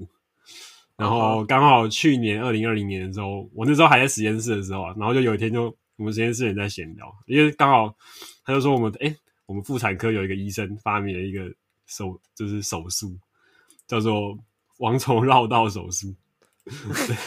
[0.95, 7.93] 然后刚好去年二零二零年的时候，我那时候还在实验室的时候啊，然后就有一天就我们实验室人在闲聊，因为刚好
[8.45, 11.53] 他就说我们哎、欸，我们妇产科有一个医生发明了一个
[11.87, 13.17] 手，就是手术
[13.85, 14.37] 叫做
[14.77, 16.15] 王虫绕道手术。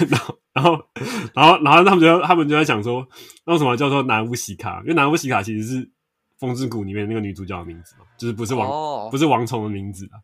[0.08, 0.86] 然后，然后，
[1.34, 3.06] 然后，然后他们就他们就在想说，
[3.44, 4.80] 那为什么叫做南屋喜卡？
[4.82, 5.86] 因为南屋喜卡其实是
[6.44, 9.10] 《风之谷》里面那个女主角的名字嘛，就是不是王，oh.
[9.10, 10.18] 不是王虫的名字啊。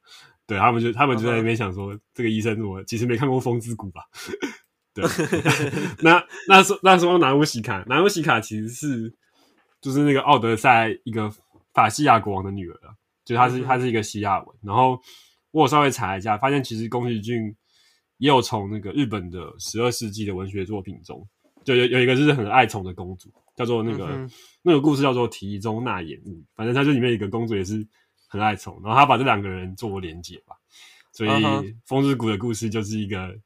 [0.47, 4.03] 对，他们就他们就在那边想说，这个医生我其实没看过《风之谷》吧？
[4.93, 5.05] 对，
[6.03, 9.15] 那那说那说南屋西卡，南屋西卡其实是
[9.81, 11.33] 就是那个奥德赛一个
[11.73, 12.93] 法西亚国王的女儿啊，
[13.25, 14.57] 就她是她是一个西亚文。
[14.63, 14.99] 然后
[15.51, 17.57] 我稍微查一下，发现其实宫崎骏。
[18.21, 21.27] 也有从那个日本的十二世纪的文学作品中，
[21.65, 24.31] 就有有一个就是很爱宠的公主，叫做那个、嗯、
[24.63, 27.87] 那个故事叫做《题中纳言物》，反正它就里面一个公主也是
[28.27, 30.57] 很爱宠，然后他把这两个人做连结吧，
[31.13, 31.31] 所以
[31.85, 33.37] 《风之谷》的故事就是一个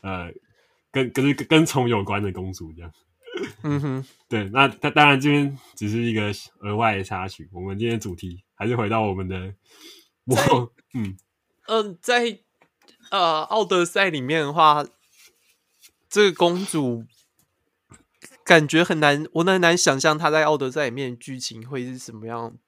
[0.00, 0.32] 呃
[0.90, 2.92] 跟跟跟宠有关的公主这样。
[3.62, 9.54] 嗯哼， 对，那他当然这边只是一个额外的插曲，我们今天主题还是回到我们的
[10.24, 11.16] 我嗯
[11.68, 12.40] 嗯、呃，在。
[13.10, 14.86] 呃，奥德赛里面的话，
[16.08, 17.04] 这个公主
[18.52, 22.58] 感觉很难，我很难想象他在奥德赛里面剧情会是什么样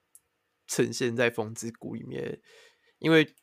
[0.67, 2.41] 呈现在风之谷里面，
[3.01, 3.35] 因为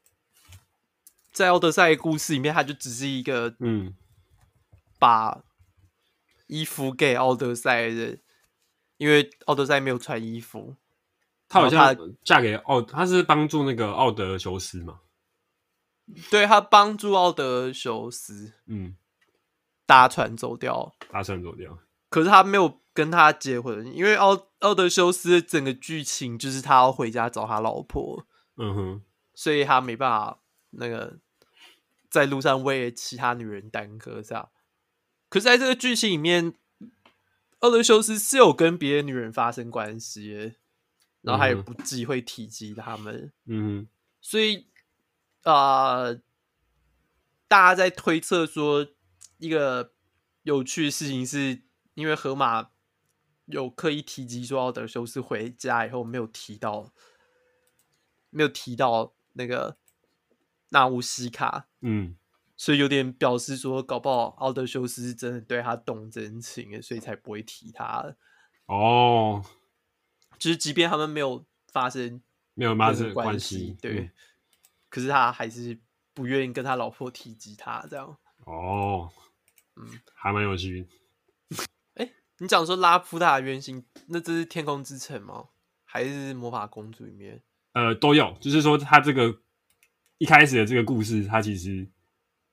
[1.31, 3.95] 在奥德赛故事里面，他就只是一个嗯，
[4.97, 5.43] 把
[6.47, 8.17] 衣服给奥德赛的，
[8.97, 10.77] 因为奥德赛没有穿衣服，
[11.47, 15.01] 他好像嫁给奥，他是帮助那个奥德修斯嘛。
[16.31, 18.97] 对，他帮助奥德修斯，嗯，
[19.85, 21.77] 搭船走掉，搭船走掉。
[22.11, 29.01] 可是他没有跟他结婚，因为奥奥德修斯整个剧情就是他要回家找他老婆，嗯哼，
[29.33, 31.17] 所以他没办法那个
[32.09, 34.49] 在路上为其他女人耽搁这样。
[35.27, 36.53] 可是在这个剧情里面，
[37.61, 40.53] 奥德修斯是有跟别的女人发生关系，
[41.21, 43.87] 然后他也不忌讳提及他们，嗯哼，
[44.21, 44.67] 所以。
[45.43, 46.21] 啊、呃！
[47.47, 48.85] 大家在推测说，
[49.39, 49.91] 一个
[50.43, 51.63] 有趣的事情是，
[51.93, 52.69] 因为河马
[53.45, 56.91] 有刻意提及说，奥德修斯回家以后没有提到，
[58.29, 59.77] 没有提到那个
[60.69, 62.15] 纳乌西卡，嗯，
[62.55, 68.15] 所以有点表示说，搞不好奥德修斯是真的对他动真情，所以才不会提他。
[68.65, 69.43] 哦，
[70.39, 72.21] 就是即便他们没有发生
[72.53, 73.99] 没有发生关系，对。
[73.99, 74.11] 嗯
[74.91, 75.79] 可是他还是
[76.13, 79.09] 不愿意跟他老婆提及他这样哦，
[79.77, 80.85] 嗯，还蛮有趣。
[82.41, 85.43] 你讲说拉普塔的原型，那这是天空之城吗？
[85.85, 87.39] 还是魔法公主里面？
[87.73, 88.35] 呃，都有。
[88.41, 89.31] 就是说，他这个
[90.17, 91.87] 一开始的这个故事，他其实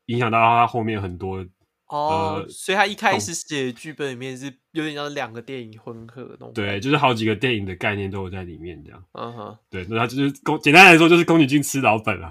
[0.05, 1.39] 影响到他后面很多。
[1.87, 9.03] 哦、呃，所以他一开始写剧本里面是有点像两个电影混合那种，对，就是好几个电影的概念都有在里面这样。
[9.13, 12.31] 嗯哼，对，那他就是宫，简单来说就是宫崎骏吃老本了。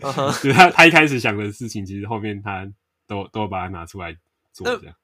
[0.00, 2.68] 嗯哼，就他他一开始想的事情，其实后面他
[3.06, 4.12] 都都把它拿出来
[4.52, 4.96] 做这样。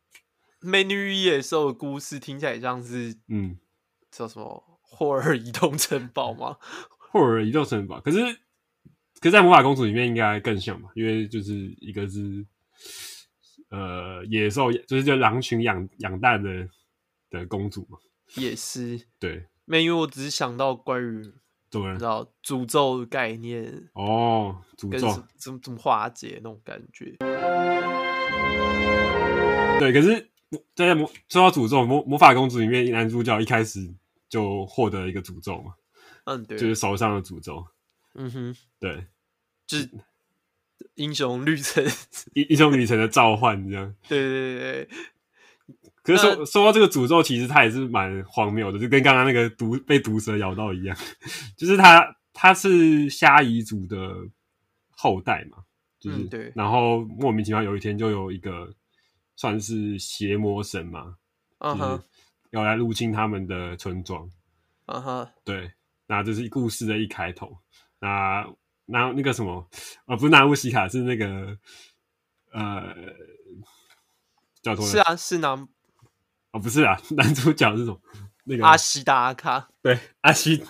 [0.61, 3.59] 美女与野兽的故事听起来像是嗯，
[4.11, 6.57] 叫什么霍尔移动城堡吗？
[7.13, 8.19] 霍尔移动城堡，可是
[9.21, 12.47] 可是在魔法公主里面应该更像吧，因为就是一个是。
[13.69, 16.69] 呃，野兽就是叫狼群养养大的
[17.31, 17.99] 的公主嘛，
[18.37, 19.45] 也是 对。
[19.65, 21.33] 没，因为我只是想到关于
[21.69, 27.17] 怎么知道诅咒的概念哦，诅咒怎么怎么化解那种感觉。
[29.81, 30.31] 对，可是
[30.75, 33.95] 在魔说到诅咒魔魔法公主里面，男主角一开始
[34.29, 35.75] 就获得一个诅咒嘛，
[36.25, 37.67] 嗯，对，就是手上的诅咒。
[38.15, 39.07] 嗯哼，对，
[39.67, 39.91] 就是。
[40.95, 41.83] 英雄旅程，
[42.35, 43.95] 英英雄旅程的召唤，这样。
[44.09, 44.89] 对对对对。
[46.03, 50.97] 可是说、呃、说到这个诅咒，其实它也是蛮荒谬的，就跟刚刚那个毒被毒蛇咬到一样。
[51.57, 53.97] 就是他他是虾夷族的
[54.91, 55.59] 后代嘛，
[55.99, 56.53] 就是、嗯、对。
[56.55, 58.73] 然后莫名其妙有一天就有一个
[59.37, 61.17] 算是邪魔神嘛，
[61.59, 62.03] 嗯哼，
[62.51, 64.29] 要来入侵他们的村庄。
[64.87, 65.71] 嗯哼，对。
[66.09, 67.59] 那这是故事的一开头。
[68.01, 68.45] 那。
[68.89, 69.69] 那那个什么，
[70.05, 71.59] 呃，不是纳乌西卡，是那个，
[72.53, 72.95] 呃，
[74.63, 75.69] 叫什么是啊，是男，
[76.53, 78.01] 哦，不是啊，男主角是什么？
[78.45, 80.65] 那个阿西达卡，对，阿西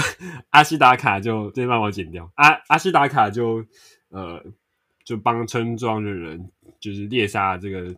[0.52, 3.64] 阿西达卡就这帮我剪掉，阿阿西达卡就
[4.10, 4.44] 呃，
[5.02, 7.96] 就帮村庄的人就是猎杀这个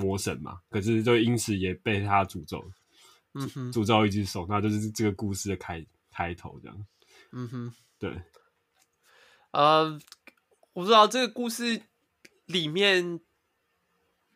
[0.00, 2.64] 魔神嘛，可是就因此也被他诅咒，
[3.34, 6.86] 嗯哼，诅咒一只手，那就是这个故事的开开头这样，
[7.32, 8.22] 嗯哼，对。
[9.52, 9.98] 呃，
[10.72, 11.82] 我不知道这个故事
[12.46, 13.20] 里面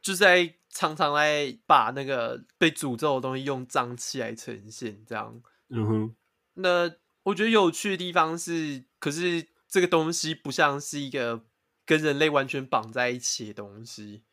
[0.02, 5.40] 就在常常来把那个被诅咒的东西用脏器来呈现，这样。
[5.68, 6.16] 嗯哼。
[6.54, 11.44] 那我觉得有趣的地方是，可是这个东西不像是一个
[11.86, 14.24] 跟人类完全绑在一起的东西，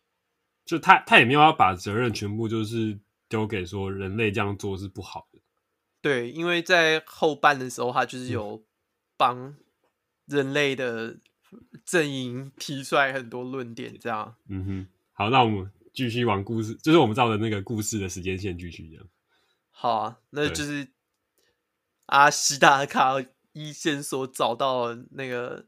[0.65, 5.39] 就他他也没有要把责任全部就是丢给说人类这样做是不好的。
[6.01, 8.63] 对，因为在后半的时候，他就是有
[9.17, 9.37] 帮。
[9.37, 9.57] 嗯
[10.27, 11.17] 人类的
[11.83, 14.37] 阵营提出来很多论点，这样。
[14.47, 19.05] 嗯哼，好，那我们继续往故事，就是我们照的那个故事的时间线继续这样。
[19.71, 20.87] 好啊，那就是
[22.05, 23.15] 阿西达卡
[23.51, 25.65] 一线所找到的那个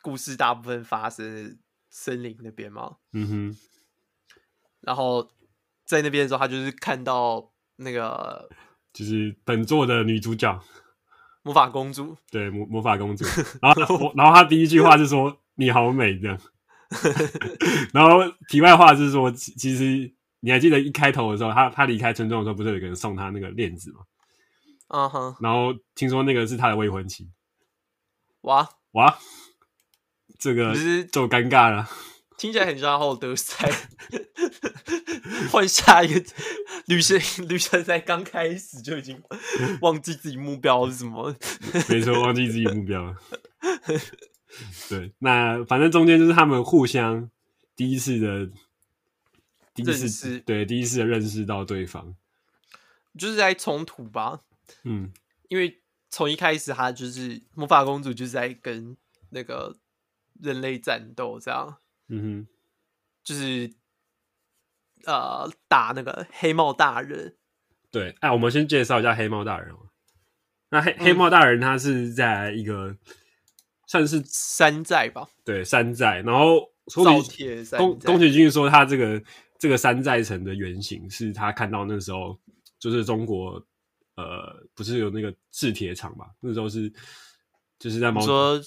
[0.00, 1.56] 故事大部分发生的
[1.96, 2.96] 森林那边嘛。
[3.12, 3.56] 嗯哼。
[4.80, 5.30] 然后
[5.86, 8.50] 在那边的时候，他就是看到那个，
[8.92, 10.60] 就是本作的女主角
[11.42, 12.16] 魔法公主。
[12.30, 13.24] 对，魔魔法公主。
[13.62, 16.38] 然后，然后他第一句话是说：“你好美。”这样。
[17.94, 24.00] 然后题外话是说，其实你还记得一开头的时候，他他离开村庄的时候，不是有个人送他那个链子吗？
[24.88, 25.36] 嗯哼。
[25.40, 27.30] 然后听说那个是他的未婚妻。
[28.42, 29.16] 哇哇，
[30.38, 30.74] 这个
[31.12, 31.88] 就尴尬了。
[32.36, 33.70] 听起来很像奥德赛。
[35.50, 36.22] 换下一个
[36.86, 39.22] 旅行，旅程才刚开始就已经
[39.80, 41.34] 忘记自己目标是什么。
[41.88, 43.16] 没错，忘记自己目标了。
[44.88, 47.30] 对，那反正中间就是他们互相
[47.74, 48.50] 第一次的
[49.74, 52.14] 第一次，对，第一次的认识到对方，
[53.18, 54.40] 就是在冲突吧。
[54.82, 55.12] 嗯，
[55.48, 55.80] 因为
[56.10, 58.96] 从一开始，他就是魔法公主就是在跟
[59.30, 59.74] 那个
[60.40, 61.78] 人类战斗，这样。
[62.08, 62.48] 嗯哼，
[63.22, 63.72] 就是
[65.04, 67.36] 呃打那个黑帽大人。
[67.90, 69.74] 对，哎，我们先介绍一下黑帽大人。
[70.70, 72.96] 那黑、嗯、黑帽大人他是在一个。
[73.86, 76.22] 算是山寨吧，对山寨。
[76.22, 76.58] 然后
[76.94, 77.04] 宫
[77.76, 79.22] 宫宫崎骏说他这个
[79.58, 82.36] 这个山寨城的原型是他看到那时候
[82.78, 83.62] 就是中国
[84.16, 86.90] 呃不是有那个制铁厂嘛，那时候是
[87.78, 88.58] 就是在毛说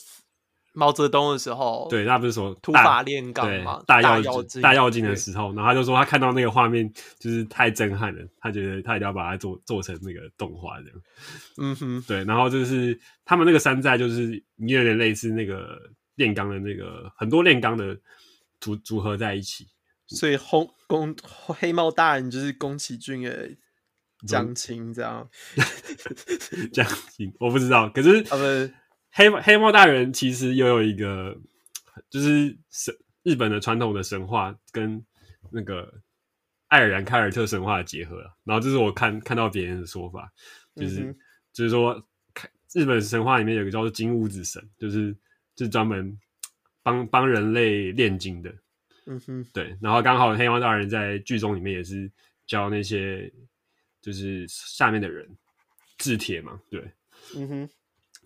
[0.78, 11.02] 毛泽东的时候，对，他不是说土法炼钢嘛，大跃进大跃进的时候，然后他就说他看到那个画面就是太震撼了，他觉得他一定要把它做做成那个动画这样。
[11.58, 15.80] 嗯哼，对，然后就是他们那个山寨就是有点类似那个
[16.14, 17.98] 炼钢的那个很多炼钢的
[18.60, 19.66] 组组合在一起，
[20.06, 23.50] 所以红宫黑帽大人就是宫崎骏的
[24.28, 25.28] 江青这样，
[26.72, 28.72] 江青我不知道，可是他们。
[29.18, 31.36] 黑黑猫大人其实又有一个，
[32.08, 35.04] 就是神日本的传统的神话跟
[35.50, 35.92] 那个
[36.68, 40.32] 爱尔兰凯尔特神话的结合，然后这是我看看到别人的说法，
[40.76, 41.18] 就是、嗯、
[41.52, 42.00] 就是说，
[42.76, 45.12] 日本神话里面有一个叫做金屋子神，就是
[45.56, 46.16] 就是专门
[46.84, 48.54] 帮帮人类炼金的。
[49.08, 49.76] 嗯哼，对。
[49.82, 52.12] 然后刚好黑猫大人在剧中里面也是
[52.46, 53.34] 教那些
[54.00, 55.28] 就是下面的人
[55.98, 56.82] 制铁嘛，对。
[57.36, 57.70] 嗯哼。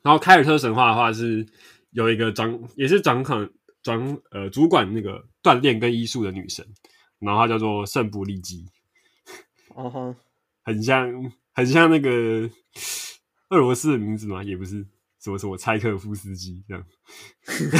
[0.03, 1.45] 然后凯尔特神话的话是
[1.91, 3.49] 有一个掌，也是掌管
[3.83, 6.65] 掌呃主管那个锻炼跟医术的女神，
[7.19, 8.65] 然后她叫做圣布利基，
[9.75, 10.15] 哦哈、uh，huh.
[10.63, 12.49] 很像很像那个
[13.49, 14.85] 俄罗斯的名字嘛，也不是
[15.19, 16.85] 什么什么柴可夫斯基这样，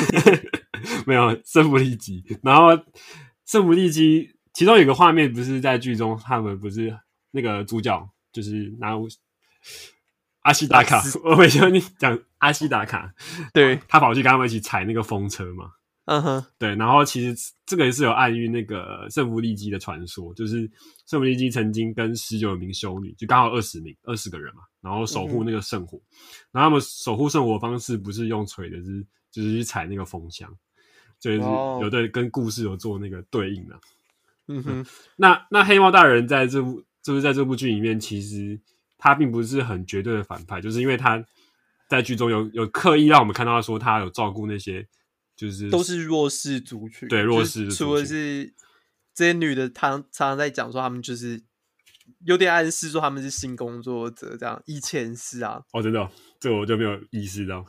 [1.07, 2.23] 没有圣布利基。
[2.43, 2.69] 然后
[3.45, 6.95] 圣布利基其中有个画面不是在剧中，他们不是
[7.31, 8.95] 那个主角就是拿。
[10.41, 13.13] 阿西达卡，我每次你讲阿西达卡，
[13.53, 15.73] 对，他跑去跟他们一起踩那个风车嘛，
[16.05, 16.45] 嗯哼、uh，huh.
[16.57, 20.69] 对，然后其实这个也是有暗喻那个圣弗利基的传说，就是
[21.05, 26.01] 圣弗利基曾经跟十九名修女，就刚好二十名二十个人嘛，然后守护那个圣火，嗯、
[26.53, 30.51] 然后他们守护圣火的方式不是用锤的，是就是去踩那个风箱，
[31.19, 33.79] 就是有对跟故事有做那个对应的，
[34.47, 34.85] 嗯哼，
[35.17, 38.59] 那那黑猫大人在这部就是在这部剧里面其实。
[39.03, 41.25] 他并不是很绝对的反派，就是因为他
[41.89, 44.87] 在剧中有有刻意让我们看到他说他有照顾那些，
[45.35, 48.53] 就是都是弱势族群，对弱势族群，除了是
[49.11, 51.41] 这些女的，她常常在讲说他们就是
[52.25, 57.65] 有点暗示说他们是性工作者这样，以前是啊，哦，真的、哦，这我就没有意识到。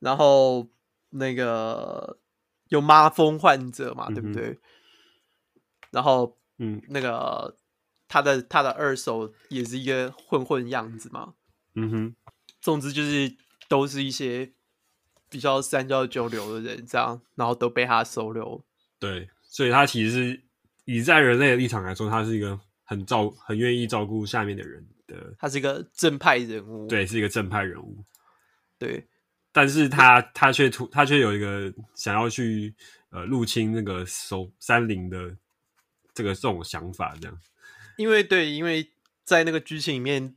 [0.00, 0.68] 然后
[1.08, 2.18] 那个
[2.68, 4.58] 有妈风患者嘛，对不对？
[5.90, 7.56] 然后嗯，那个。
[8.08, 11.34] 他的他的二手也是一个混混样子嘛，
[11.74, 12.14] 嗯哼，
[12.60, 13.36] 总之就是
[13.68, 14.52] 都是一些
[15.28, 18.64] 比较三教九流的人这样，然后都被他收留。
[18.98, 20.42] 对，所以他其实是
[20.84, 28.04] 以在人类的立场来说，他是一个很照很愿意照顾下面的人的，他是一个正派人物，对，是一个正派人物，
[28.78, 29.06] 对，
[29.52, 32.74] 但是他他却突他却有一个想要去
[33.10, 35.36] 呃入侵那个守山林的
[36.14, 37.38] 这个这种想法这样。
[37.96, 38.92] 因为对，因为
[39.22, 40.34] 在那个剧情里面，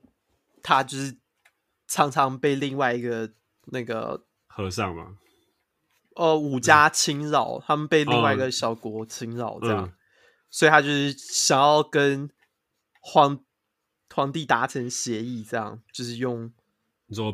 [0.62, 1.18] 他就是
[1.88, 3.34] 常常被另外一个
[3.66, 5.18] 那个和尚嘛，
[6.16, 9.94] 呃，武家侵扰，嗯、他们被另外一个小国侵扰，这样，嗯、
[10.50, 12.30] 所以他就是想要跟
[13.00, 13.44] 皇
[14.14, 16.54] 皇帝达成协议，这样，就是用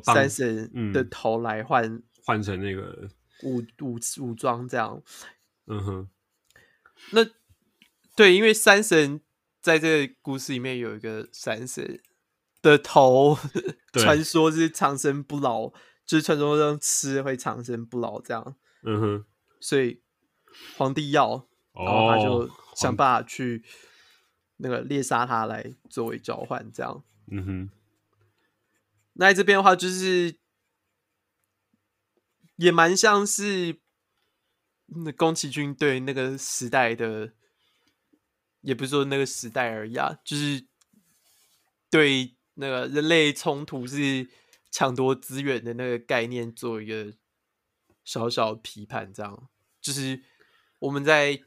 [0.03, 3.09] 三神的头来换换成那个
[3.43, 5.01] 武武武装，这样，
[5.67, 6.09] 嗯哼，
[7.11, 7.26] 那
[8.15, 9.21] 对，因为三神。
[9.64, 12.01] 在这个故事里面，有一个山神
[12.61, 13.38] 的头，
[13.93, 15.70] 传说是长生不老，
[16.05, 18.57] 就是传说中吃会长生不老这样。
[18.84, 19.26] 嗯哼，
[19.61, 20.03] 所以
[20.76, 23.64] 皇帝要，哦、然后他就想办法去
[24.57, 27.01] 那个猎杀他来作为交换，这样。
[27.32, 27.70] 嗯哼。
[29.14, 30.36] 那在这边的话，就是
[32.57, 33.80] 也蛮像是
[34.88, 37.32] 那宫崎骏对那个时代的，
[38.64, 40.66] 也不是说那个时代而已啊，就是
[41.91, 44.28] 对那个人类冲突是
[44.72, 47.14] 抢夺资源的那个概念做一个
[48.03, 49.47] 小小批判，这样
[49.80, 50.24] 就是
[50.80, 51.39] 我们在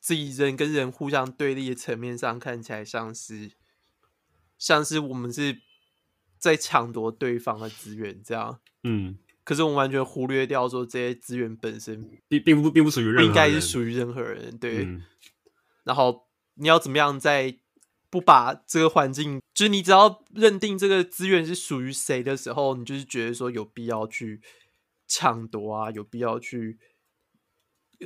[0.00, 3.52] 自己人跟人互相对立的层面上，看起来像是
[4.58, 5.60] 像是我们是。
[6.40, 14.84] 在抢夺对方的资源，这样，嗯，可是我们完全忽略掉说这些资源本身并并不并不属于任何人，应该是属于任何人，对。
[14.84, 15.02] 嗯、
[15.82, 16.27] 然后
[16.58, 17.58] 你要怎么样在
[18.10, 24.40] 不把这个环境，就是你只要认定这个资源是属于谁的时候，你就是觉得说有必要去
[25.06, 26.78] 抢夺啊，有必要去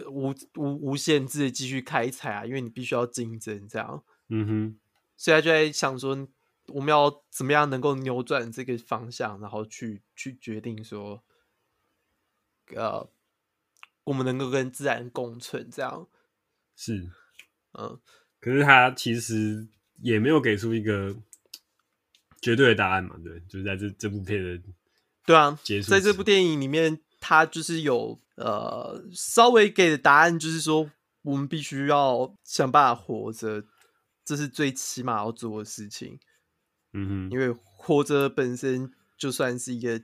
[0.06, 4.04] 无无无限制的继续开采啊，因为你必须要竞争，这样。
[4.28, 4.80] 嗯哼，
[5.16, 6.28] 所以他就在想说。
[6.68, 11.20] 我们要怎么样能够扭转这个方向，然后去去决定说，
[12.68, 13.10] 呃，
[14.04, 16.06] 我们能够跟自然共存，这样
[16.76, 17.10] 是，
[17.72, 18.00] 嗯。
[18.42, 19.64] 可是他其实
[20.00, 21.16] 也没有给出一个
[22.40, 24.60] 绝对的答案嘛，对，就是在这这部片的
[25.24, 30.90] 对啊，结束，在这部电影里面，他就是有呃稍微给的答案，就是说
[31.22, 33.64] 我们必须要想办法活着，
[34.24, 36.18] 这是最起码要做的事情。
[36.92, 40.02] 嗯哼，因为活着本身就算是一个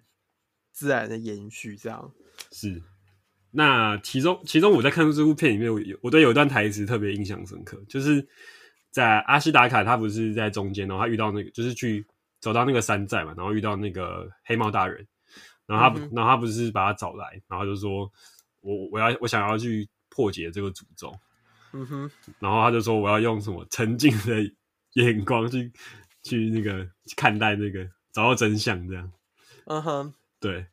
[0.70, 2.14] 自然的延续，这样
[2.53, 2.80] 是。
[3.51, 8.26] 那其中，其中我在看这部片里面，我有我对有一段台词特别印象深刻，就是
[8.90, 12.07] 在阿西达卡他不是在中间，然后他遇到那个，就是去
[12.40, 15.07] 走到那个山寨嘛，然后遇到那个黑猫大人，
[15.66, 18.11] 然后他，嗯、然后他不是把他找来，然后就说
[18.61, 21.14] 我我要我想要去破解这个诅咒，
[21.72, 24.53] 嗯哼，然后他就说我要用什么沉静的
[24.94, 25.72] 眼光去。
[26.24, 26.86] 去那个
[27.16, 29.11] 看待那个找到真相这样，
[29.66, 30.66] 嗯哼，对。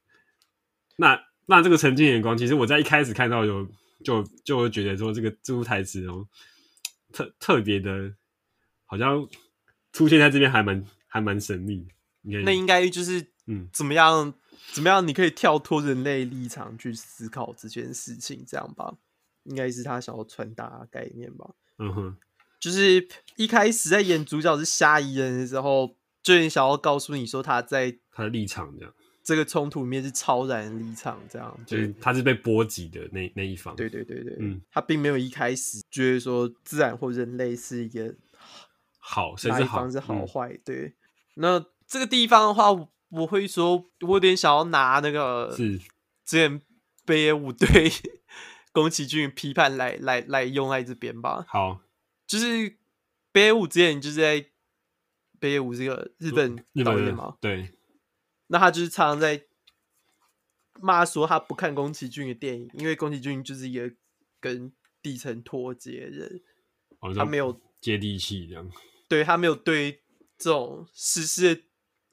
[0.98, 3.68] 那那这个沉浸眼光，其实我在一开始看到有
[4.04, 6.28] 就就会觉得说这个这部台词哦，
[7.12, 8.14] 特特别的，
[8.86, 9.28] 好像
[9.94, 11.88] 出现在这边还蛮还蛮神秘。
[12.44, 14.34] 那应该就是嗯，怎么样、嗯、
[14.72, 15.08] 怎么样？
[15.08, 18.96] 你可以跳脱人类立场去思考这件事情，这样吧？
[19.44, 21.52] 应该是他想要传达的概念吧？
[21.78, 22.18] 嗯哼。
[22.60, 28.92] 就是一开始在演主角是虾夷人的时候，就很想要告诉你说他在他的立场这样，
[29.26, 33.76] 这个冲突里面是超然的立场这样，就是他是被波及的那那一方。
[33.76, 38.14] 对对对对，嗯，他并没有一开始觉得说自然或人类是一个
[39.00, 40.50] 好，哪一方是好坏。
[40.50, 40.62] 嗯。
[40.64, 40.94] 对，
[41.34, 42.72] 那这个地方的话，
[43.10, 45.80] 我会说，我有点想要拿那个是
[46.24, 46.62] 之前
[47.04, 47.92] 北野武对
[48.72, 51.44] 宫崎骏批判来来来用在这边吧。
[51.48, 51.82] 好。
[52.28, 52.78] 就是
[53.32, 54.46] 北野武之前就是在
[55.40, 57.75] 北野武这个日本导演嘛，对，
[58.48, 59.44] 那他就是常常在
[60.80, 63.92] 骂说他不看宫崎骏的电影，因为宫崎骏就是一个
[64.40, 64.72] 跟
[65.02, 66.42] 底层脱节的人，
[67.00, 68.72] 哦，他没有接地气这样，
[69.08, 70.02] 对他没有对
[70.38, 71.62] 这种实事的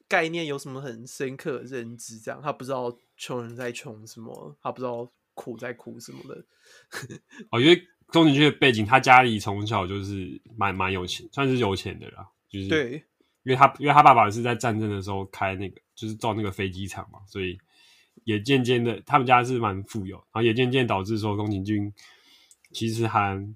[0.09, 6.45] 概念有什么很深刻的认知，这样他不知道穷人在穷什么，他不知道苦在苦什么的，
[7.51, 7.87] 哦，因为。
[8.09, 12.29] 宫崎骏的背景，他家里从小就是蛮蛮有钱，算是有钱的啦。
[12.47, 13.03] 就是对，
[13.43, 17.57] 因为他因为他爸爸是在战争的时候开那个，就是造那个飞机场嘛，所以
[18.25, 21.93] 也渐渐的，他们家是蛮富有，然后也渐渐导致说宫崎骏
[22.73, 23.55] 其实还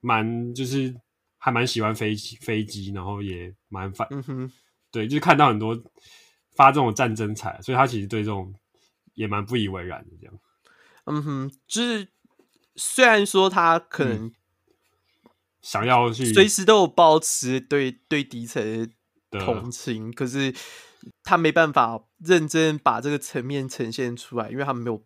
[0.00, 0.94] 蛮就是
[1.36, 4.52] 还蛮喜欢飞机飞机，然后也蛮反，嗯哼，
[4.90, 5.78] 对，就是看到很多
[6.56, 8.54] 发这种战争财，所以他其实对这种
[9.14, 10.34] 也蛮不以为然的这样。
[11.04, 12.08] 嗯哼，就是。
[12.76, 14.32] 虽然说他可能、嗯、
[15.60, 18.90] 想要去随时都有保持对对底层的
[19.30, 20.54] 同情，可是
[21.22, 25.04] 他没办法认真把这个层面呈现出来，因为他没有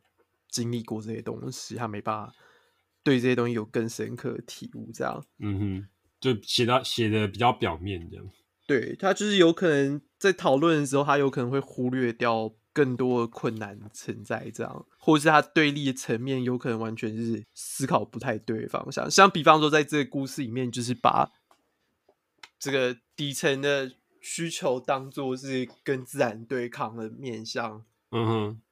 [0.49, 2.33] 经历过这些东西，他没办法
[3.03, 4.91] 对这些东西有更深刻的体悟。
[4.93, 5.89] 这样，嗯哼，
[6.21, 8.27] 就写到写的比较表面这样。
[8.67, 12.55] 对，他就是有可能在讨论的时候，他有可能会忽略掉。
[12.75, 19.09] 更多的困难存在，这样，或者是他对立的层面，有可能完全是思考不太对的方向。
[19.09, 21.31] 像比方说，在这个故事里面，就是把
[22.59, 23.93] 这个底层的
[24.25, 27.85] 需求当做是跟自然对抗的面向。
[28.11, 28.27] 嗯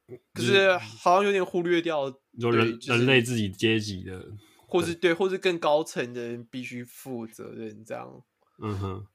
[0.07, 4.25] 哼，可是好像有点忽略掉人、就是、人类自己阶级的，
[4.57, 8.23] 或是对，或是更高层的人必须负责任这样。
[8.57, 9.07] 嗯哼，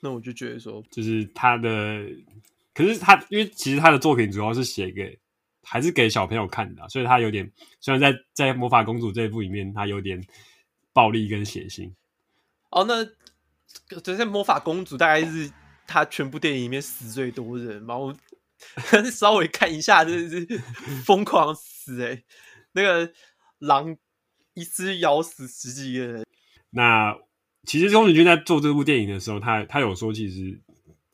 [0.00, 2.06] 那我就觉得说，就是他的。
[2.72, 5.18] 可是他，因为其实他的作品主要是写给
[5.64, 7.50] 还是给小朋友看的，所以他有点
[7.80, 10.24] 虽然在在魔法公主这一部里面，他有点
[10.92, 11.90] 暴力跟血腥。
[12.70, 13.04] 哦，那
[14.02, 15.50] 这些魔法公主大概是
[15.86, 17.96] 他全部电影里面死最多人嘛？
[17.96, 18.14] 我
[19.12, 20.58] 稍微看一下，真的是
[21.04, 22.24] 疯狂死哎、欸！
[22.72, 23.12] 那个
[23.58, 23.96] 狼
[24.54, 26.26] 一次咬死十几个人。
[26.70, 27.16] 那
[27.64, 30.60] 其实宫崎骏在做这部电影的时候，他他有说，其实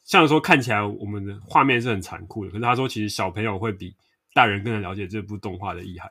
[0.04, 3.94] 像说看起来我们的画面是很残酷的，可是他说其实小朋友会比
[4.32, 6.10] 大人更能了解这部动画的意涵。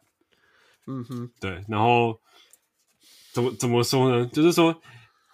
[0.85, 1.63] 嗯哼，对。
[1.67, 2.19] 然后
[3.31, 4.25] 怎么怎么说呢？
[4.27, 4.81] 就是说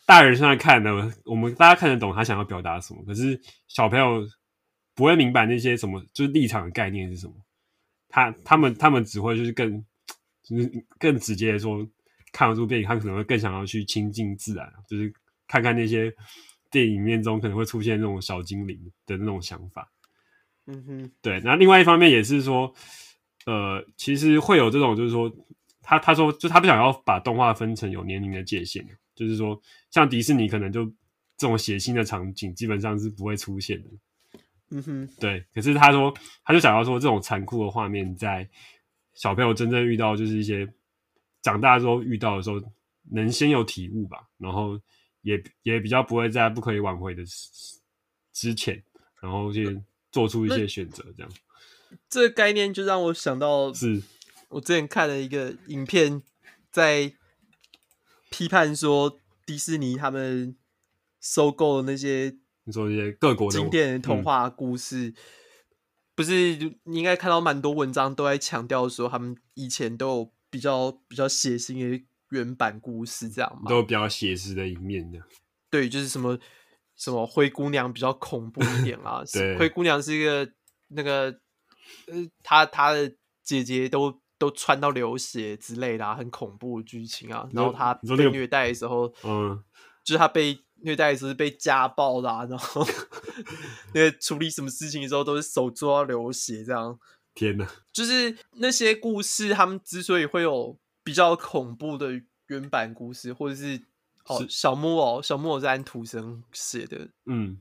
[0.10, 4.28] 大人现在看呢，我们大家看得懂他想要表达什么，可是小朋友
[4.96, 7.34] 不会明白那些什么，就是立场的概念是什么。
[8.10, 9.86] 他他们他们只会就是更
[10.42, 11.88] 就是更直接的说。
[12.32, 15.12] 看完这部电影，他可能会更想要去亲近自然，就是
[15.48, 16.14] 看看那些
[16.70, 19.92] 电影面中可能会出现那种小精灵的那种想法。
[20.68, 21.42] 嗯哼，对。
[21.44, 22.72] 那另外一方面也是说，
[23.48, 25.32] 呃，其实会有这种，就是说，
[25.82, 28.86] 他他说，就他不想要把动画分成有年龄的界限，
[29.20, 29.62] 就是说，
[29.92, 30.86] 像迪士尼可能就
[31.38, 33.90] 这种血腥的场景基本上是不会出现的。
[34.72, 35.46] 嗯哼，对。
[35.54, 36.14] 可是他说，
[36.44, 38.50] 他就想要说，这种残酷的画面在
[39.14, 40.68] 小朋友真正遇到就是一些。
[41.42, 42.62] 长大之后遇到的时候，
[43.12, 44.78] 能先有体悟吧，然后
[45.22, 47.24] 也也比较不会在不可以挽回的
[48.34, 48.84] 之前，
[49.22, 51.32] 然后去做出一些选择，这样。
[52.10, 54.04] 这个概念就让我想到，是
[54.50, 56.22] 我之前看了一个影片，
[56.74, 57.14] 在
[58.30, 60.56] 批判说迪士尼他们
[61.20, 65.16] 收购的那些，你说一些各国的经典的童话故事，嗯、
[66.16, 70.34] 不是你应该看到蛮多文章都在强调说，他们以前都有。
[70.52, 75.20] 比较比较血腥的原版故事，这样嘛，都有比较写实的一面的。
[75.70, 76.40] 对，就是什么
[76.96, 79.22] 什么灰姑娘比较恐怖一点啊。
[79.32, 80.52] 对，灰姑娘是一个
[80.88, 81.26] 那个
[82.08, 87.48] 呃，她她的姐姐都都穿到流血之类的，啊，很恐怖的剧情啊。
[87.54, 89.64] 然后他被虐待的时候，嗯，
[90.04, 92.84] 就是他被虐待的时候是被家暴啦，啊，然后
[93.94, 96.98] 那个处理什么事情的时候都是手做到流血这样。
[97.36, 103.82] 天呐，就是那些故事，他们之所以会有比较恐怖的原版故事，或者是
[104.26, 107.60] 哦，小木偶，小木偶是安徒生写的，嗯，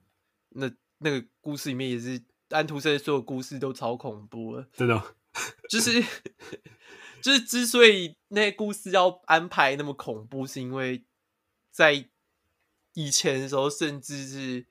[0.50, 2.20] 那那个故事里面也是
[2.50, 5.00] 安徒生所有故事都超恐怖的，真的，
[5.68, 6.02] 就是
[7.22, 11.04] 就是之所以那些故事要安排那么恐怖，是因为
[11.70, 12.08] 在
[12.94, 14.66] 以前的时候，甚至是。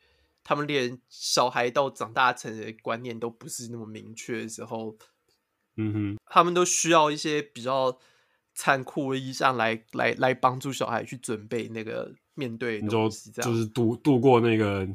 [0.49, 4.97] 他们连小孩到长大成人的观念都不是那么明确的时候，
[5.75, 7.99] 嗯哼，他们都需要一些比较
[8.55, 14.87] 残酷的意象来来来帮助小孩去准备那个面对东西，这样就是度度过那个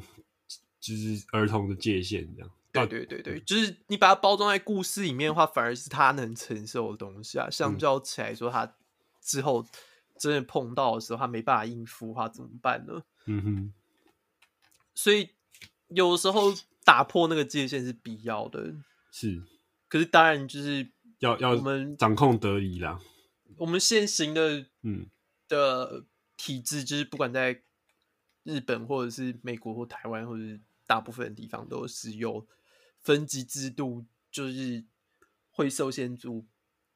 [0.79, 2.51] 就是儿童的界限，这样。
[2.73, 7.49] 对对对对，就是你把它包装在故事里面的话，反而是他能承受的东西啊。
[7.49, 8.75] 相较起来说，他
[9.21, 9.65] 之后
[10.17, 13.03] 真的碰到的时候，他没办法应付，的话怎么办呢？
[13.27, 13.73] 嗯哼，
[14.93, 15.29] 所以。
[15.89, 16.51] 有时候
[16.83, 18.73] 打破那个界限是必要的，
[19.11, 19.43] 是。
[19.87, 22.99] 可是当然就是要要我们掌控得宜啦。
[23.57, 25.05] 我们现行的嗯
[25.47, 26.03] 的
[26.35, 27.61] 体制，就是不管在
[28.41, 32.47] 日本或者是美国或台湾，或者是大部分的地方，都是有
[33.03, 34.85] 分级制度，就是
[35.51, 36.47] 会受限住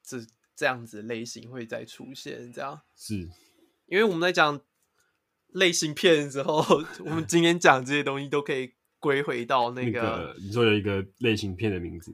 [0.02, 0.18] 这
[0.56, 2.52] 这样子的类型会再出现。
[2.52, 3.28] 这样是
[3.86, 4.60] 因为我们在讲
[5.48, 6.64] 类型片的时候，
[7.04, 8.74] 我们今天讲这些东西都可以。
[9.00, 12.12] 归回到那个，那个，你说有一个类型片的名字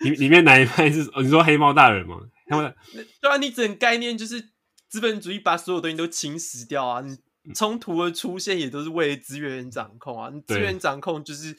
[0.00, 1.10] 里里面哪一派是？
[1.22, 2.20] 你说黑猫大人吗？
[2.46, 2.74] 他们
[3.22, 4.50] 对啊，你整概念就是
[4.90, 7.16] 资本主义把所有东西都侵蚀掉啊，你
[7.54, 11.56] 冲突的出现也都是为了资源掌控啊，你资源掌控就是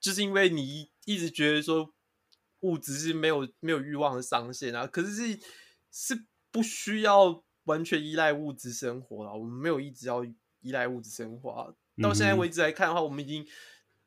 [0.00, 1.94] 就是因为你一直觉得说。
[2.62, 5.40] 物质是没有没有欲望的上限啊，可是是
[5.92, 9.32] 是不需要完全依赖物质生活了。
[9.32, 11.72] 我们没有一直要依赖物质生活啊。
[12.02, 13.46] 到现在为止来看的话，我们已经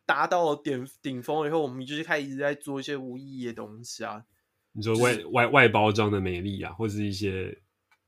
[0.06, 4.26] 达到了顶顶峰了以后，我们就是开始一直在做一些无意义的东西啊。
[4.74, 7.58] 你说外、就是、外外包装的美丽啊，或是一些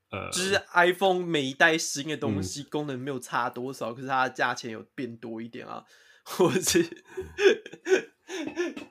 [0.09, 5.85] 呃，就是 iPhone 每一代新的东西功能没有差多少，嗯、可是它的价钱有变多一点啊，
[6.25, 6.89] 或者是。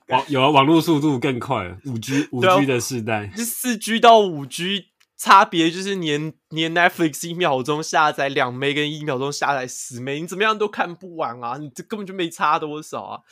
[0.06, 11.56] 网有啊，网络速度更快，五 G 五 G 的时代，就四 G 到五 G 差别就是连连 Netflix 一秒钟下载两枚跟一秒钟下载十枚，你怎么样都看不完啊！
[11.58, 13.22] 你这根本就没差多少啊！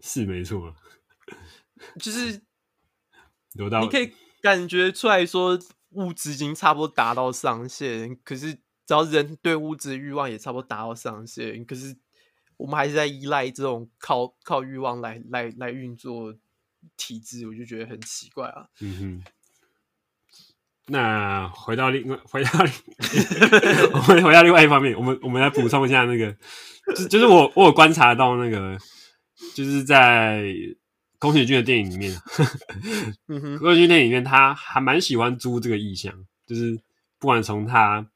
[0.00, 0.74] 是没错，
[1.98, 2.42] 就是
[3.54, 4.12] 你可以
[4.42, 5.58] 感觉出来说
[5.92, 11.96] 物质已经差不多达到上限，可是只要人对物质的欲望也差不多达到上限，可是。
[12.64, 16.34] 我们还是在依赖这种靠靠欲望来来来运作
[16.96, 18.66] 体制，我就觉得很奇怪啊。
[18.80, 19.22] 嗯哼。
[20.86, 22.50] 那回到另外，回到
[23.92, 26.34] 我们回到另外一方面，我们我们来补充一下那个，
[26.96, 28.78] 就就是我我有观察到那个，
[29.54, 30.42] 就是在
[31.18, 32.18] 宫崎骏的电影里面，
[33.60, 36.10] 宫崎骏电影里面他还蛮喜欢租这个意象，
[36.46, 36.80] 就是
[37.18, 38.08] 不管从他。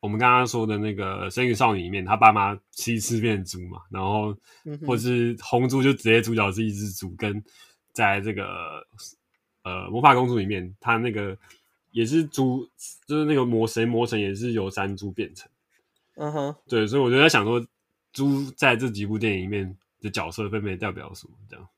[0.00, 4.36] 我们刚刚说的那个《生育少女》里面，他爸妈吃一吃变猪嘛，然后
[4.86, 7.42] 或是红猪就直接主角是一只猪，跟
[7.92, 8.86] 在这个
[9.64, 11.36] 呃魔法公主里面，他那个
[11.90, 12.64] 也是猪，
[13.06, 15.50] 就是那个魔神魔神也是由山猪变成。
[16.14, 17.64] 嗯哼，对，所以我就在想说，
[18.12, 21.34] 猪在这几部电影里面的角色分别代表什么？
[21.48, 21.68] 这样，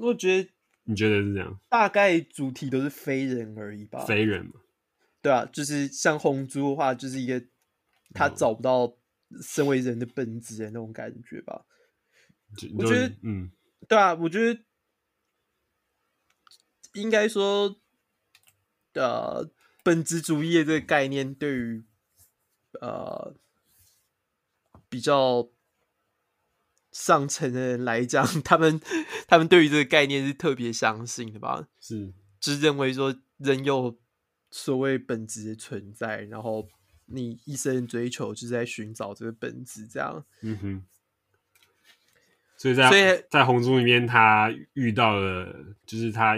[0.00, 0.48] 我觉得
[0.84, 1.58] 你觉得是这样？
[1.70, 4.04] 大概主题都是非人而已吧？
[4.04, 4.52] 非人嘛。
[5.26, 7.44] 对啊，就是像红猪的话，就是一个
[8.14, 8.96] 他找不到
[9.42, 11.66] 身为人的本质的那种感觉吧。
[12.78, 13.50] 我觉得，嗯，
[13.88, 14.60] 对啊，我觉得
[16.94, 17.80] 应该说，
[18.94, 19.50] 呃，
[19.82, 21.84] 本质主义的这个概念对于
[22.80, 23.34] 呃
[24.88, 25.50] 比较
[26.92, 28.80] 上层的人来讲， 他们
[29.26, 31.66] 他们对于这个概念是特别相信的吧？
[31.80, 33.98] 是，就认为说人有。
[34.50, 36.66] 所谓本质的存在，然后
[37.06, 40.24] 你一生追求就是在寻找这个本质，这样。
[40.42, 40.84] 嗯哼。
[42.56, 46.36] 所以在在红猪里面，他遇到了，就是他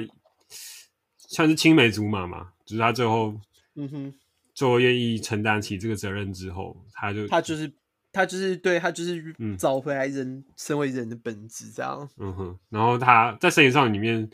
[1.16, 3.40] 像是青梅竹马嘛，就是他最后，
[3.76, 4.14] 嗯哼，
[4.52, 7.72] 最后愿意承担起这个责任之后，他就他就是
[8.10, 12.08] 他就是对他就是找回来人、嗯、身为人的本质，这样。
[12.16, 12.58] 嗯哼。
[12.68, 14.28] 然后他在《神隐少女》里面。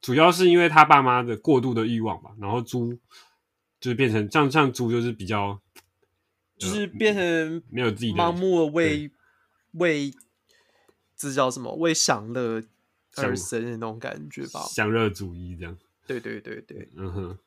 [0.00, 2.92] 主要是因为他爸妈的过度的欲望吧，然后猪
[3.80, 5.60] 就是变成像像猪就是比较，
[6.58, 9.10] 就是变成没有自己的盲目的为
[9.72, 10.14] 为
[11.16, 12.62] 这叫什么为享乐
[13.16, 15.76] 而生的那种感觉吧，享乐主义这样。
[16.06, 17.38] 对对对对，嗯哼。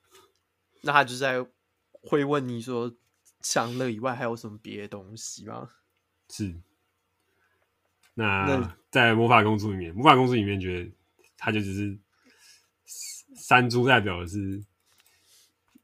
[0.82, 1.46] 那他就在
[1.92, 2.94] 会问你说，
[3.42, 5.70] 享乐以外还有什么别的东西吗？
[6.30, 6.56] 是。
[8.16, 10.92] 那，那在魔法公主里面，魔法公主里面觉得
[11.38, 11.98] 他就只是。
[13.40, 14.64] 山猪代表的是，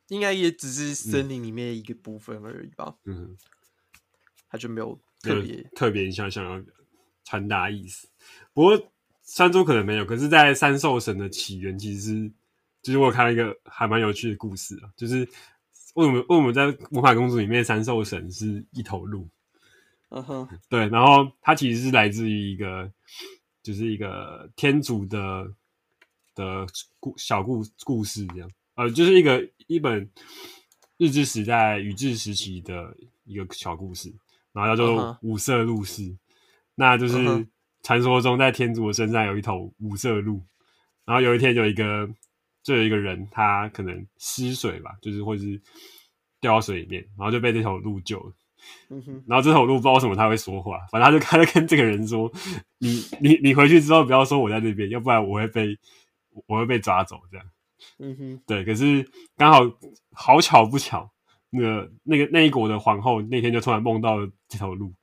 [0.10, 2.96] 应该也只是森林里面一个部分而已吧。
[3.06, 3.36] 嗯，
[4.50, 6.64] 他就没有特别特别想想要
[7.24, 8.08] 传达意思。
[8.54, 8.92] 不过
[9.24, 12.32] 山猪可能没有，可是，在三兽神的起源，其实是
[12.84, 15.28] 就是我有看到一个还蛮有趣的故事啊，就是
[15.96, 19.28] 为什么为什么在魔法公主里面三兽神是一头鹿？
[20.10, 22.92] 嗯哼，对，然后它其实是来自于一个，
[23.64, 25.52] 就是一个天主的。
[26.36, 26.68] 的
[27.00, 30.08] 故小故故事这样，呃，就是一个一本
[30.98, 34.14] 日治时代宇治时期的一个小故事，
[34.54, 36.18] 然后叫做五色鹿氏，uh huh.
[36.76, 37.48] 那就是
[37.82, 40.42] 传说中在天竺的身上有一头五色鹿，
[41.06, 42.08] 然后有一天有一个
[42.62, 45.62] 就有一个人他可能失水吧，就是或是
[46.42, 48.34] 掉到水里面，然后就被这头鹿救了。
[48.90, 52.32] 嗯哼，然后这头鹿不知道为什么他会说话，反正他就开始跟这个人说
[52.80, 55.78] ：“你你你回去之后不要说我在这边，要不然我会被。”
[56.48, 57.46] 我会被抓走，这样，
[58.00, 58.64] 嗯哼，对。
[58.64, 59.60] 可是刚好
[60.12, 61.10] 好巧不巧，
[61.50, 64.94] 那个那个那一国的皇后那天就突然梦到了这头鹿，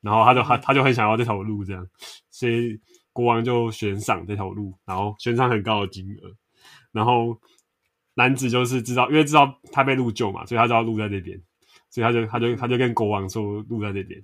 [0.00, 1.86] 然后他就他他就很想要这头鹿，这样，
[2.30, 2.80] 所以
[3.12, 6.34] 国王就悬赏这头鹿，然后悬赏很高的金额，
[6.92, 7.38] 然后
[8.14, 11.40] 男子就是知道，因为知道他被鹿救嘛，所以他就要鹿在这边，
[11.90, 14.22] 所以他就他就他就跟国王说鹿在这边，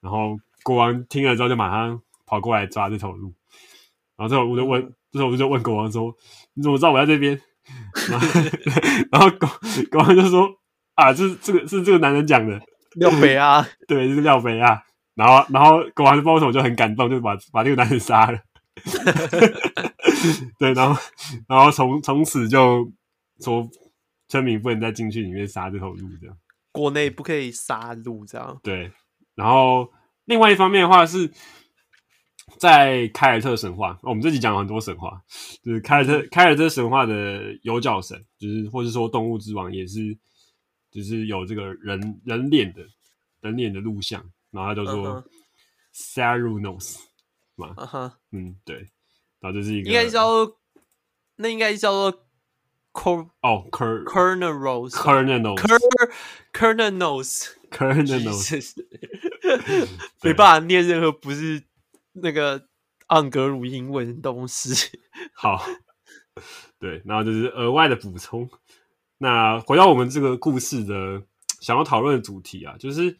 [0.00, 3.34] 然后国王听了之后就马上跑过来抓这头鹿，
[4.16, 6.12] 然后这头鹿就问，这头鹿就问国王说
[6.54, 7.38] ：“你怎么知道我在这边？”
[9.12, 9.48] 然后， 国
[9.90, 10.48] 国王就说
[10.96, 12.60] ：“啊，这是这个是这个男人讲的，
[12.96, 14.82] 廖北啊， 对，就是廖北啊。”
[15.14, 18.38] 然后，然后国王就不知道为什么就很感动，就把把这个男人杀了。
[20.58, 21.00] 对，然后，
[21.46, 22.90] 然后从从此就
[23.40, 23.68] 说
[24.28, 26.34] 村民不能再进去里面杀这头鹿，这样。
[26.72, 28.58] 国内不可以杀鹿，这样。
[28.62, 28.90] 对。
[29.34, 29.86] 然后，
[30.24, 31.30] 另外一方面的话是，
[32.58, 35.22] 在凯尔特神话，我们这集讲了很多神话，
[35.62, 40.16] 就是凯尔特凯尔特神话的有角神，就是或者说动物之王，也是
[40.90, 42.82] 就是有这个人人脸的
[43.40, 44.24] 人脸的录像。
[44.50, 45.24] 然后他就说
[45.94, 46.96] Cernunnos
[47.56, 47.74] 嘛，
[48.32, 48.76] 嗯，对，
[49.40, 50.58] 然后这是一个应该叫做
[51.36, 52.26] 那应该叫做
[52.92, 55.70] Cor 哦 Ker Cernunnos Cernunnos
[56.52, 58.74] Cernunnos Cernunnos
[60.22, 61.62] 没办法念任何不是
[62.12, 62.68] 那个
[63.08, 64.98] 盎格鲁英文的东西。
[65.34, 65.62] 好，
[66.78, 68.48] 对，然后就是额外的补充。
[69.18, 71.22] 那回到我们这个故事的
[71.60, 73.18] 想要讨论的主题啊，就是。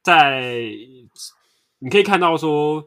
[0.00, 0.72] 在
[1.80, 2.86] 你可以看到说，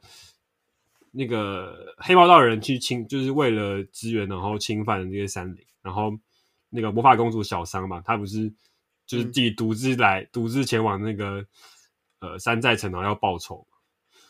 [1.11, 5.63] 那个黑猫道人去侵，就是为了支援，然后侵犯了这些山林。
[5.83, 6.17] 然后
[6.69, 8.51] 那个魔法公主小桑嘛，她不是
[9.05, 11.45] 就是自己独自来，独、嗯、自前往那个
[12.21, 13.67] 呃山寨城，然后要报仇。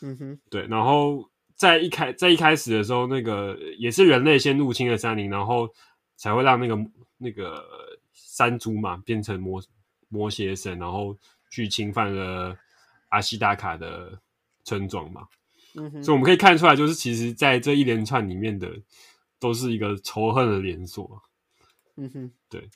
[0.02, 0.68] 嗯哼，对。
[0.68, 5.70] 然后在一开在一开始的时候，那个也是人类先入侵了山林，然后
[6.18, 6.78] 才会让那个
[7.18, 7.64] 那个
[8.14, 9.62] 山猪嘛变成魔
[10.10, 11.18] 魔邪神，然后
[11.50, 12.58] 去侵犯了。
[13.12, 14.18] 阿西达卡的
[14.64, 15.28] 村庄嘛，
[15.76, 18.72] 嗯哼，所以我们可以看出来，就是其实在这一连串里面的
[19.38, 21.22] 都是一个仇恨的连锁，
[21.98, 22.70] 嗯哼，对。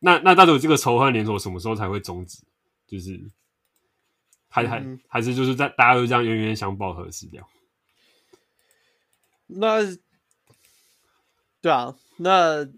[0.00, 2.42] 那那到底这个仇恨连锁什么时候才会终止？
[2.88, 3.30] 就是
[4.54, 7.48] 还还、嗯、还是就是在大家都这样冤冤相报何时了？
[9.46, 9.80] 那
[11.60, 12.68] 对啊，那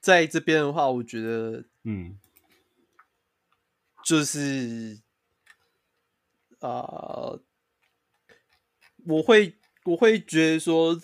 [0.00, 2.18] 在这边的话，我觉得，嗯，
[4.04, 5.02] 就是。
[6.60, 7.42] 啊、uh，
[9.04, 10.98] 我会我会觉得说，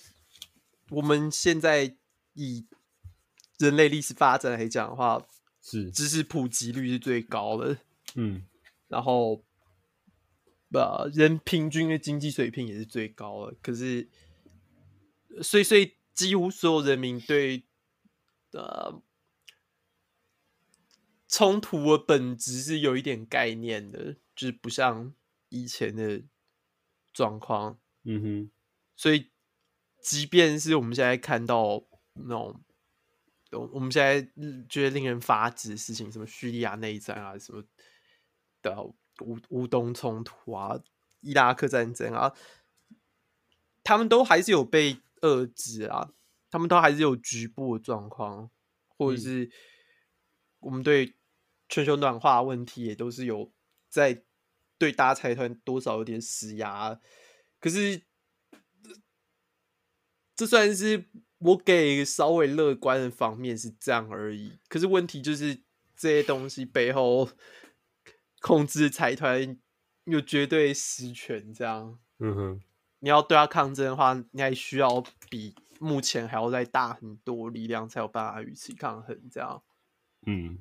[0.89, 1.95] 我们现在
[2.33, 2.67] 以
[3.59, 5.23] 人类历史发展来讲的话，
[5.61, 7.77] 是知识普及率是最高的，
[8.15, 8.43] 嗯，
[8.89, 9.45] 然后，
[10.73, 13.57] 呃，人平均的经济水平也是最高的。
[13.63, 14.09] 可是，
[15.43, 17.65] 所以所以几乎所有人民对
[18.53, 19.03] 呃
[21.29, 25.15] 冲突的本质是有一点概念的，就是不像。
[25.53, 26.23] 以前的
[27.13, 28.51] 状况，嗯哼，
[28.95, 29.33] 所以
[30.01, 34.23] 即便是我们现在看到那种，我们现在
[34.69, 37.65] 觉得令人发指的事情，什么叙利亚内战啊，什么
[38.63, 40.81] 的乌乌东冲突啊，
[41.21, 42.35] 伊拉克战争啊，
[43.83, 46.13] 他们都还是有被遏制啊，
[46.51, 48.51] 他们都还是有局部的状况，
[48.87, 49.51] 或者是
[50.61, 51.15] 我们对
[51.69, 53.53] 全球暖化问题也都是有
[53.89, 54.25] 在。
[54.81, 56.99] 对大财团多少有点施压，
[57.61, 58.01] 可是
[60.35, 61.05] 这算是
[61.37, 64.59] 我给稍微乐观的方面是这样而已。
[64.69, 65.55] 可是问题就是
[65.95, 67.29] 这些东西背后
[68.41, 69.57] 控制财团
[70.05, 71.99] 有绝对实权，这样。
[72.19, 72.61] 嗯哼，
[72.99, 79.21] 你要对他抗争的话，你还需要比目前还要再大很多力量，才有办法与其抗衡。
[79.31, 79.63] 这样。
[80.27, 80.59] 嗯，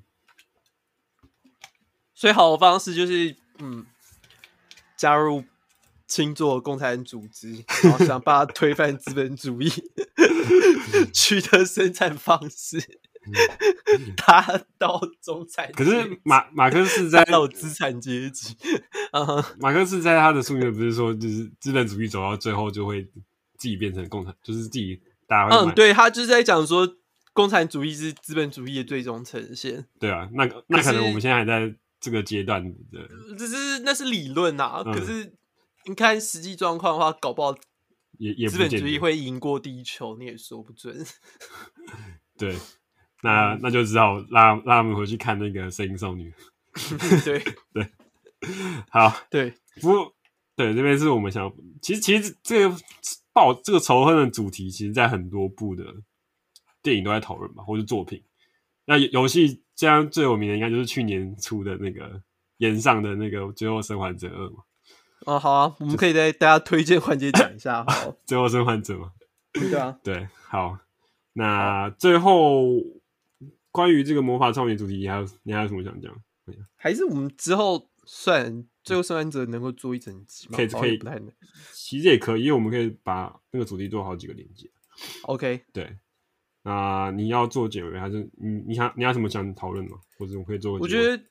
[2.13, 3.85] 所以好的方式就是，嗯。
[4.97, 5.45] 加入
[6.07, 9.69] 星座共产组织，然后想办法推翻资本主义，
[11.15, 12.99] 取得生产方式，
[14.15, 15.71] 达到中产。
[15.73, 18.55] 可是马马克思在到资产阶级。
[19.59, 23.03] 马克思在他的书里面不是说，就是资本主义走到最后就会
[23.57, 25.55] 自己变成共产，就是自己大家。
[25.55, 26.87] 嗯，对，他就是在讲说，
[27.33, 29.85] 共产主义是资本主义的最终呈现。
[29.99, 31.75] 对啊，那那可能我们现在还在。
[32.01, 34.93] 这个阶段的，这是那是理论啊、嗯。
[34.93, 35.33] 可是
[35.85, 37.53] 你看实际状况的话，搞不好
[38.17, 41.05] 也也资本主义会赢过地球，你也说不准。
[42.39, 42.55] 对，
[43.21, 46.31] 那那就只好让让他们回去看那个《声音少女
[47.25, 47.39] 》对。
[47.39, 47.43] 对
[47.73, 47.91] 对，
[48.89, 49.53] 好对。
[49.81, 50.13] 不过
[50.55, 51.51] 对这边是我们想，
[51.81, 52.75] 其实其实这个
[53.33, 55.85] 报这个仇恨的主题，其实在很多部的
[56.81, 58.23] 电影都在讨论吧，或是作品。
[58.85, 62.21] 那游戏这样最有名的应该就是去年出的那个
[62.57, 64.63] 岩上的那个《最后生还者二》嘛。
[65.25, 68.15] 哦，好啊，我们可以在大家推荐环节讲一下，好。
[68.25, 69.11] 最后生还者嘛。
[69.53, 69.97] 对啊。
[70.03, 70.77] 对，好。
[71.33, 72.63] 那最后
[73.71, 76.13] 关于这个魔法少女主题，你还有你还有什么想讲？
[76.75, 80.57] 还是我们之后算最后生还者能够做一整集吗？
[80.57, 81.31] 可以可以，不太能。
[81.73, 84.69] 其实也可以，因为我们可以把那个主题做好几个连接。
[85.23, 85.97] OK，对。
[86.63, 89.99] 那你要做结尾还是你你想你要什么想讨论吗？
[90.17, 90.73] 或者我可以做？
[90.79, 91.23] 我觉得，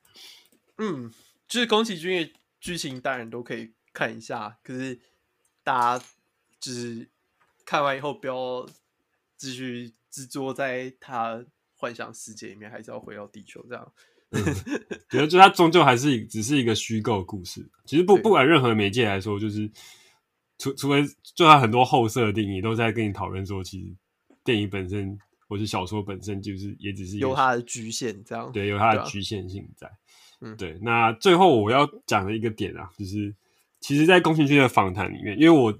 [0.78, 1.12] 嗯，
[1.46, 4.98] 就是宫崎骏的剧情当然都可以看一下，可是
[5.62, 6.04] 大家
[6.58, 7.08] 就是
[7.66, 8.66] 看完以后不要
[9.36, 11.44] 继续执着在他
[11.78, 13.92] 幻想世界里面，还是要回到地球这样。
[14.30, 14.42] 嗯，
[15.08, 17.66] 觉得就它终究还是只是一个虚构故事。
[17.86, 19.70] 其实不不管任何媒介来说，就是
[20.58, 21.02] 除除非
[21.34, 23.96] 就它很多后设定义都在跟你讨论说，其实
[24.44, 25.18] 电影本身
[25.48, 28.52] 或是小说本身就是也只是有它的局限，这样。
[28.52, 29.90] 对，有它的局限性在。
[30.40, 30.78] 嗯，对。
[30.82, 33.34] 那最后我要讲的一个点啊，就是
[33.80, 35.72] 其实，在宫崎骏的访谈里面，因为我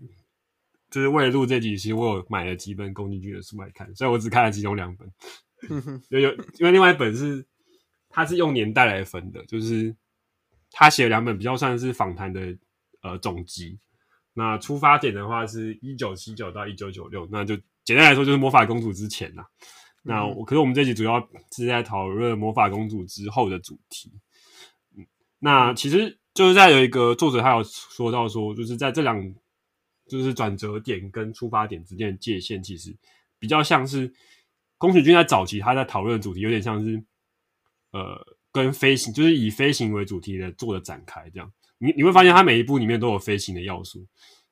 [0.91, 5.07] 就是为了录这集，其实我有买了几本宫崎骏的书来看，所以我只看了其中两本。
[6.11, 7.47] 有有，因为另外一本是。
[8.11, 9.95] 他是用年代来分的，就是
[10.73, 12.57] 他写了两本比较算是访谈的
[13.03, 13.79] 呃总集。
[14.33, 17.55] 那出发点的话是一九七九到一九九六，那就
[17.85, 19.45] 简单来说就是魔法公主之前呐。
[20.03, 24.11] 那我、嗯、可是我们这集主要是在讨论魔法公主之后的主题。
[24.97, 25.07] 嗯，
[25.39, 29.23] 那其实就是在有一个作者他有说到说，就是在这两
[30.09, 32.97] 就是转折点跟出发点之间的界限，其实
[33.39, 34.13] 比较像是
[34.79, 37.05] 宫崎骏在早期他在讨论的主题，有点像是。
[37.91, 38.23] 呃，
[38.53, 44.07] 跟飞行就是以飞行为主题的做的展开，这样你你会发现他每一部里面都有飞行的要素，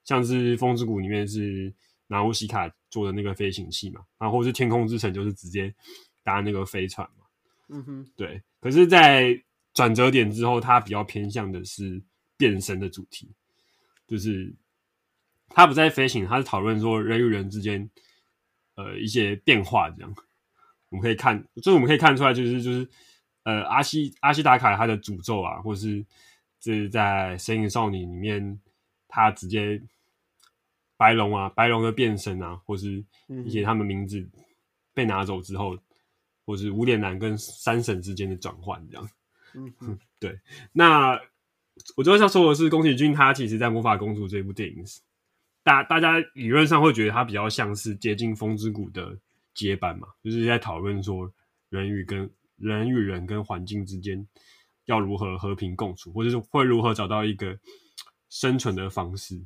[0.04, 1.70] 像是《风之谷》里面是
[2.06, 5.72] 拿乌西卡做的那个飞行器嘛，然后或是《天空之城》就是直接
[6.24, 7.26] 搭那个飞船嘛，
[7.68, 8.40] 嗯哼，对。
[8.58, 9.38] 可是，在
[9.74, 12.02] 转折点之后，他比较偏向的是
[12.38, 13.30] 变身的主题，
[14.06, 14.54] 就是
[15.50, 17.90] 他不在飞行，他是讨论说人与人之间
[18.76, 20.14] 呃一些变化，这样
[20.90, 22.88] 我们可以看，就是我们可以看出来，就是就是。
[23.46, 26.04] 呃，阿西阿西达卡他的诅咒啊，或是
[26.58, 28.60] 就是在《神隐少女》里面，
[29.06, 29.80] 他直接
[30.96, 33.04] 白龙啊，白龙的变身啊，或是
[33.44, 34.28] 一些他们名字
[34.92, 35.80] 被拿走之后，嗯、
[36.44, 39.08] 或是无脸男跟三神之间的转换，这样。
[39.54, 40.40] 嗯哼， 对。
[40.72, 41.12] 那
[41.96, 44.84] 我最后要说的是，宫崎骏他其实在《魔法公主》这部电影，
[45.66, 49.18] 大大家理论上会觉得它比较像是接近《风之谷》的
[49.52, 51.28] 接班嘛，就是在讨论说
[51.68, 52.30] 人与跟。
[52.58, 54.26] 人与人跟环境之间
[54.86, 57.54] 要如何和平共处，或者是会如何找到一个
[58.30, 59.38] 生存的方式？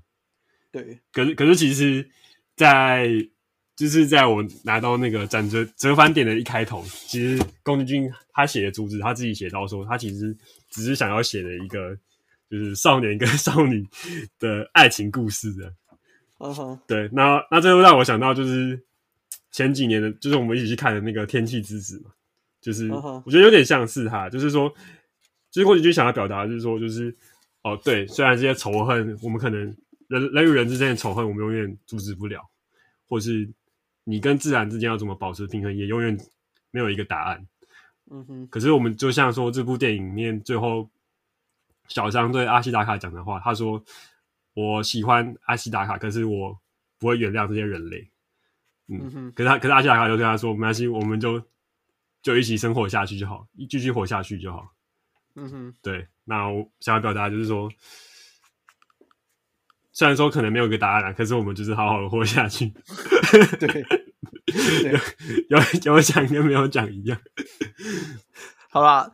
[0.70, 1.00] 对。
[1.10, 2.08] 可是，可是，其实，
[2.54, 3.08] 在
[3.74, 10.32] 就是在我拿到那个转折折返点的一开头，其实宫崎骏他写的主旨，他自己写到说，他其实
[10.68, 11.98] 只是想要写的一个
[12.48, 13.84] 就是少年跟少女
[14.38, 15.74] 的爱情故事的。
[16.40, 16.80] 嗯哼。
[16.86, 17.08] 对。
[17.12, 18.82] 那那最后让我想到就是
[19.52, 22.10] 前几年的，就是我们一起去看的那个《天气之子》嘛。
[22.60, 24.68] 就是我觉得有点像是他，就是说，
[25.50, 27.16] 就是宫崎骏想要表达，就是说，就是
[27.62, 29.60] 哦，对，虽然这些仇恨，我们可能
[30.08, 32.42] 人人与人之间的仇恨，我们永远阻止不了，
[33.08, 33.48] 或是
[34.04, 36.14] 你跟自然之间要怎么保持平衡，也永远
[36.70, 37.46] 没有一个答案。
[38.10, 38.46] 嗯哼。
[38.48, 40.90] 可是我们就像说这部电影里面最后，
[41.88, 43.82] 小张对阿西达卡讲的话，他说
[44.54, 46.58] ：“我喜欢阿西达卡，可是我
[46.98, 48.10] 不会原谅这些人类。”
[48.88, 49.32] 嗯，嗯哼。
[49.32, 51.42] 可是他，可是阿西达卡就对他说：“没关系，我们就。”
[52.22, 54.74] 就一起生活下去就好，继续活下去就好。
[55.36, 56.06] 嗯哼，对。
[56.24, 57.66] 那我想要表达就是说，
[59.90, 62.74] 虽然说可能没有一个答案啦，可是我们就是好好的活下去。
[63.58, 63.66] 对，
[64.44, 65.00] 对
[65.48, 65.58] 有
[65.94, 67.18] 有讲跟没有讲一样。
[68.68, 69.10] 好吧，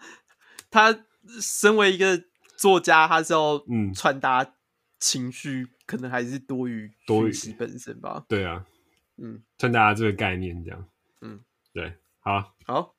[0.69, 1.05] 他
[1.41, 2.21] 身为一个
[2.59, 4.45] 作家，他是要嗯传达
[4.99, 8.25] 情绪，嗯、可能还是多于多于本身吧。
[8.29, 8.67] 对啊，
[9.17, 10.89] 嗯，趁大家这个概念这样。
[11.21, 12.95] 嗯，对，好，好。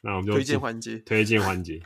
[0.00, 1.82] 那我们就推荐环节，推荐环节。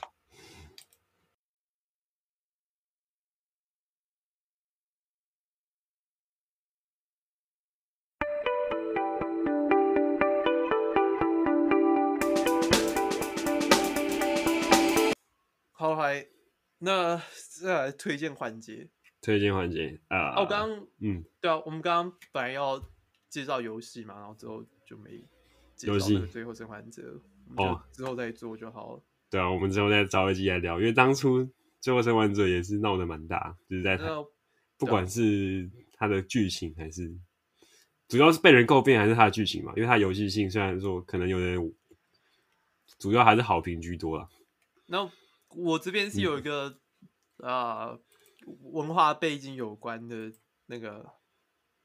[15.71, 16.27] 好，来，
[16.79, 17.23] 那
[17.61, 18.91] 再来推荐环节。
[19.21, 20.35] 推荐环节啊！
[20.37, 22.83] 哦，我刚刚，嗯，对啊，我们刚刚本来要
[23.29, 25.25] 介绍游戏嘛，然后之后就没
[25.75, 27.21] 介绍那个最后生还者。
[27.57, 29.03] 哦，之后再做就好了。
[29.31, 31.41] 对啊，我们之后再找一集来聊，因为当初
[31.81, 34.25] 《最后生还者》也是闹得蛮大，就是在他
[34.77, 37.11] 不管是它的剧情还是，
[38.07, 41.73] 主要是被人诟病还是它的剧情嘛，因为它游戏性虽然说可能有点，
[42.99, 44.29] 主要还是好评居多啦。
[44.87, 45.11] 那
[45.57, 46.69] 我这边是有一个
[47.39, 48.01] 啊、嗯呃、
[48.63, 50.33] 文化背景有关的
[50.67, 51.15] 那个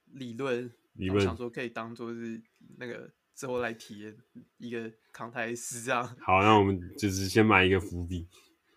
[0.06, 2.42] 理论，理论想说可以当做是
[2.78, 4.18] 那个之后来体验
[4.58, 6.06] 一个康泰斯这样。
[6.22, 8.28] 好，那我们就是先埋一个伏笔。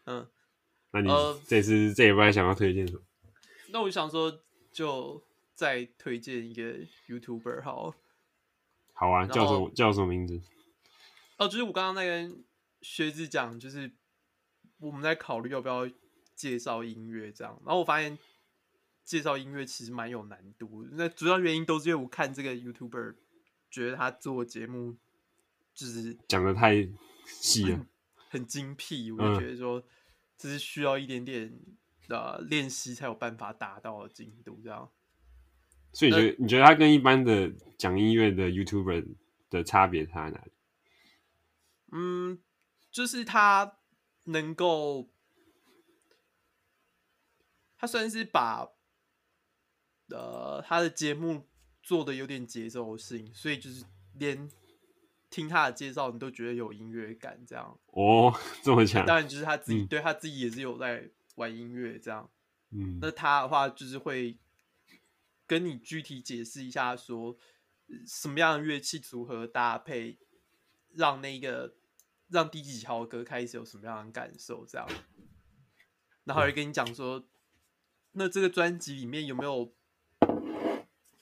[0.05, 0.27] 嗯，
[0.93, 1.09] 那你
[1.47, 3.03] 这次、呃、这礼拜想要推荐什么？
[3.71, 5.23] 那我想说，就
[5.55, 6.79] 再推荐一个
[7.09, 7.95] YouTuber 好。
[8.93, 10.41] 好啊，叫什么叫什么名字？
[11.37, 12.45] 哦，就是我刚刚在跟
[12.81, 13.93] 学子讲，就是
[14.79, 15.87] 我们在考虑要不要
[16.37, 18.17] 介绍音乐这样，然后我发现
[19.05, 20.87] 介绍音乐其实蛮有难度。
[20.93, 23.17] 那主要原因都是因为我看这个 YouTuber，
[23.71, 24.97] 觉得他做节目
[25.75, 26.89] 就是讲的太
[27.25, 27.87] 细了，
[28.29, 29.83] 很精辟，我就觉得说
[30.37, 31.59] 这是需要一点点
[32.07, 34.91] 的练习才有办法达到的进度这样。
[35.93, 39.17] 所以你觉得你觉得他跟一般的讲音乐的 YouTuber
[39.49, 40.53] 的差别差在哪里？
[41.93, 42.39] 嗯，
[42.91, 43.79] 就是他
[44.25, 45.09] 能够，
[47.79, 48.69] 他算是把
[50.09, 51.47] 呃他的节目
[51.83, 54.51] 做的有点节奏性，所以就是连
[55.31, 59.05] 听他的介绍你都觉得有音乐感，这样哦，这么强。
[59.07, 62.31] 当然就是他自己、嗯、对他自己也是有在玩音乐这样，
[62.71, 64.39] 嗯，那他的话就是会。
[65.49, 67.39] 跟你具体解释一下，说
[68.05, 70.19] 什么样的乐器组合搭配，
[70.93, 71.77] 让那个
[72.27, 74.89] 让第几条歌开始有什么样的感受，这样，
[76.25, 77.25] 然后也跟你讲说，
[78.17, 79.73] 那这个专辑里面有没有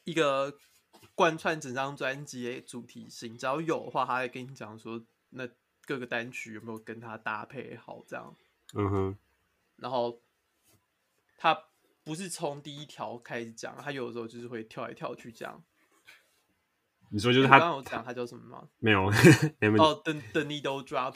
[0.05, 0.57] 一个
[1.15, 3.37] 贯穿整张专辑的主题性？
[3.37, 5.49] 只要有的话，他会跟你讲说，那
[5.85, 8.35] 各个单曲有没有跟它搭配好，这样。
[8.75, 9.19] 嗯哼，
[9.77, 10.23] 然后
[11.37, 11.67] 他。
[12.07, 15.65] 不是从第一条开始讲，他有的时候就是会跳来跳去讲。
[17.09, 18.69] 你说就是他刚刚有讲他叫什么吗？
[18.79, 19.07] 没有。
[19.81, 21.15] 哦，The The Needle Drop。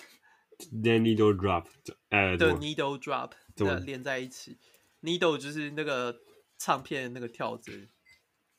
[0.57, 1.67] The Needle Drop，
[2.09, 4.57] 呃，The Needle Drop，的连在一起。
[5.03, 6.21] Needle 就是那个
[6.59, 7.89] 唱片那个跳针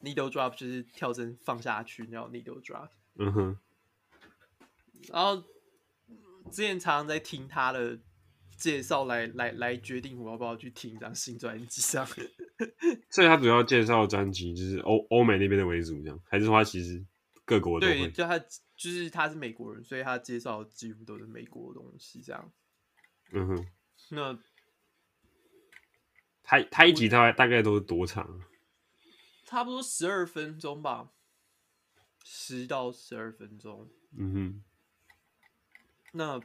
[0.01, 2.89] ，Needle Drop 就是跳针放下去，然后 Needle Drop。
[3.15, 3.57] 嗯哼。
[5.11, 5.43] 然后
[6.51, 7.99] 之前常常在听他的。
[8.59, 12.05] 介绍来来来决定我要不要去听一张新专辑上，
[13.09, 17.01] 所以他主要介绍专辑就是欧欧美那边的为主，这样还是说他其实
[17.45, 17.93] 各国的都？
[17.93, 22.51] 对，就他就是他是美国人，所以他介绍几乎都是美国的东西这样。
[23.31, 23.67] 嗯哼，
[24.09, 24.37] 那
[26.49, 28.41] 他他一集大概大概都是多长？
[29.45, 31.11] 差不多十二分钟吧，
[32.23, 33.87] 十到十二分钟。
[34.17, 34.63] 嗯哼，
[36.13, 36.41] 那。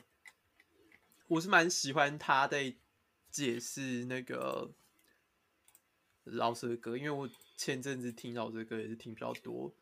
[1.27, 2.77] 我是蛮喜欢他在
[3.31, 4.75] 解释那个
[6.25, 9.75] 饶舌歌，因为我前阵子听饶舌歌也是听比较多。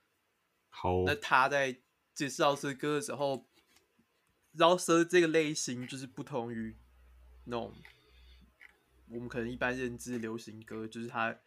[0.69, 1.77] 好，那他在
[2.15, 3.45] 解释饶舌歌的时候，
[4.53, 6.77] 饶舌这个类型就是不同于
[7.47, 7.75] 那种
[9.13, 11.39] 我们可能一般认知流行歌，就是它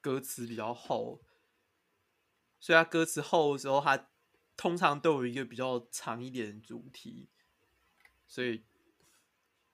[0.00, 1.20] 歌词比较厚，
[2.58, 4.08] 所以它歌词厚的时候，它
[4.56, 7.28] 通常都有一个比较长一点的主题，
[8.26, 8.62] 所以。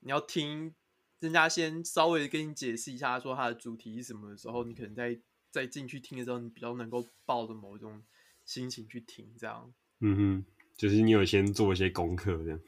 [0.01, 0.73] 你要听
[1.19, 5.19] 人家先稍微跟你解释一下，说它的主题是什么的时候，你可能在
[5.49, 8.03] 在进去听的时候，你比较能够抱着某一种
[8.45, 9.73] 心情去听，这样。
[9.99, 10.45] 嗯哼，
[10.77, 12.59] 就是你有先做一些功课，这样。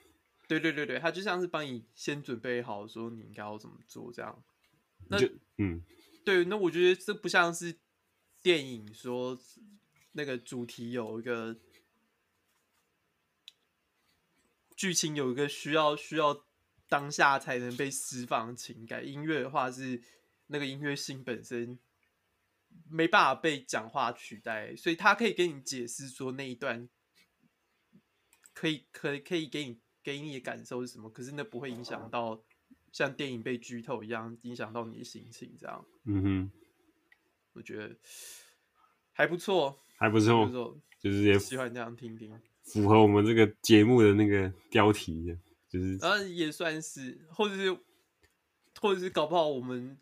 [0.48, 4.44] 对对对对，他就像是帮你先准备好，说你应该要怎么做这样。
[5.08, 5.18] 那
[5.58, 5.82] 嗯，
[6.26, 7.80] 对，那我觉得这不像是
[8.42, 9.40] 电影说
[10.12, 11.58] 那个主题有一个
[14.76, 16.46] 剧情有一个需要需要。
[16.92, 19.08] 当下才能被释放情感。
[19.08, 20.02] 音乐的话是
[20.48, 21.78] 那个音乐性本身
[22.90, 26.90] 没办法被讲话取代，所以他可以跟你解释说那一段
[28.56, 32.44] 可以可以可以给你给你的感受是什么，可是那不会影响到
[32.92, 35.86] 像电影被剧透一样影响到你的心情这样。
[36.06, 36.52] 嗯哼，
[37.54, 37.96] 我觉得
[39.12, 45.38] 还不错，还不错，就是也喜欢这样听听，符合我们这个节目的那个标题。
[45.68, 47.78] 就是，啊，也算是，或者是，
[48.82, 49.96] 或者是搞不好我们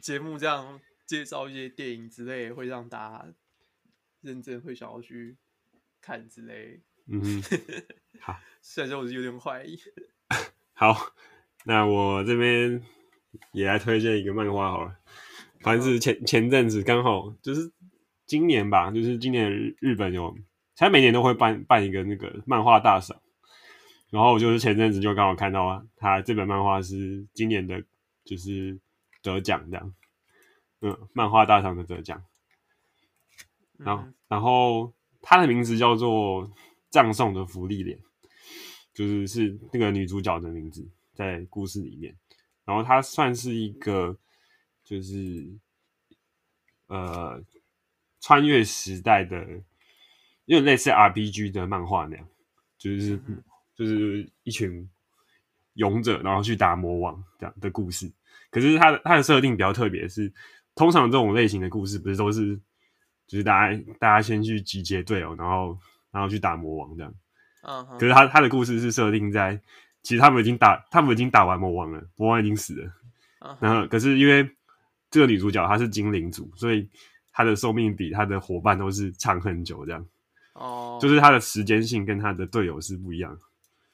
[0.00, 3.34] 节目这样介绍一些电影之类，会让大家
[4.22, 5.36] 认真会想要去
[6.00, 6.80] 看之类。
[7.06, 7.42] 嗯哼，
[8.18, 9.78] 好，虽然说我是有点怀疑。
[10.72, 11.12] 好，
[11.64, 12.82] 那我这边
[13.52, 14.96] 也来推荐一个漫画好了，
[15.60, 17.70] 反正是前前阵子刚好就是
[18.26, 20.34] 今年吧，就是今年日日本有，
[20.76, 23.20] 他每年都会办办一个那个漫画大赏。
[24.10, 27.80] 然后我就是前阵子就刚好看到他这本漫画是今年的，
[28.24, 28.80] 就是
[29.22, 29.94] 得奖这样，
[30.80, 32.24] 嗯，漫画大赏的得奖。
[33.76, 34.92] 然后，然后
[35.22, 36.48] 他的名字叫做
[36.88, 37.98] 《葬送的福利脸》，
[38.92, 40.88] 就是是那个女主角的名字
[41.20, 42.16] 在故事里面。
[42.64, 44.16] 然后它算是一个，
[44.84, 45.50] 就是
[46.86, 47.42] 呃，
[48.20, 49.36] 穿越时代的，
[50.46, 52.26] 有点类似 RPG 的漫画那样。
[52.78, 53.42] 就是、嗯、
[53.74, 54.88] 就是一群
[55.74, 58.10] 勇者，然后去打魔王这样的故事。
[58.50, 60.32] 可是它的它的设定比较特别，是
[60.74, 62.56] 通常这种类型的故事不是都是
[63.26, 65.78] 就是大家大家先去集结队友，然后
[66.10, 67.14] 然后去打魔王这样。
[67.62, 69.60] 嗯，可是他他的故事是设定在，
[70.02, 72.92] 其实他们已经打他们已经打完魔王了，魔王已经死了。
[73.40, 74.48] 嗯、然后可是因为
[75.10, 76.88] 这个女主角她是精灵族，所以
[77.32, 80.06] 她的寿命比她的伙伴都是长很久这样。
[80.54, 83.38] 哦，就是她的时间性跟她的队友是不一样。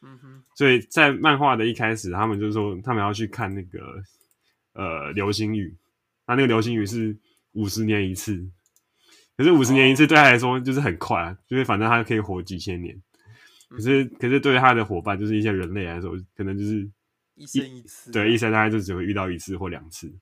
[0.03, 3.81] 嗯哼，所以在漫画的一开始，他们就说他们要去看那个
[4.75, 5.75] 呃流星雨，
[6.27, 7.17] 那那个流星雨是
[7.53, 8.47] 五十年一次，
[9.37, 13.01] 可是五十年一次对他来说就是很快啊，就是反正他可以活几千年。
[13.69, 16.89] 可是可是对于他的伙伴，就是一些人类来说，可能就是
[17.35, 20.13] 一生一次，对，一生大概就只会遇到一次或两次。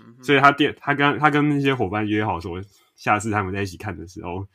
[0.00, 2.62] 嗯、所以他第他跟他跟那些伙伴约好说，
[2.94, 4.46] 下次他们在一起看的时候。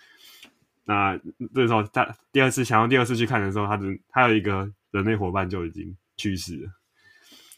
[0.84, 1.18] 那
[1.54, 6.70] 这时候他第二次想要第二次去看的时候，他的他有一个人类伙伴就已经去世了。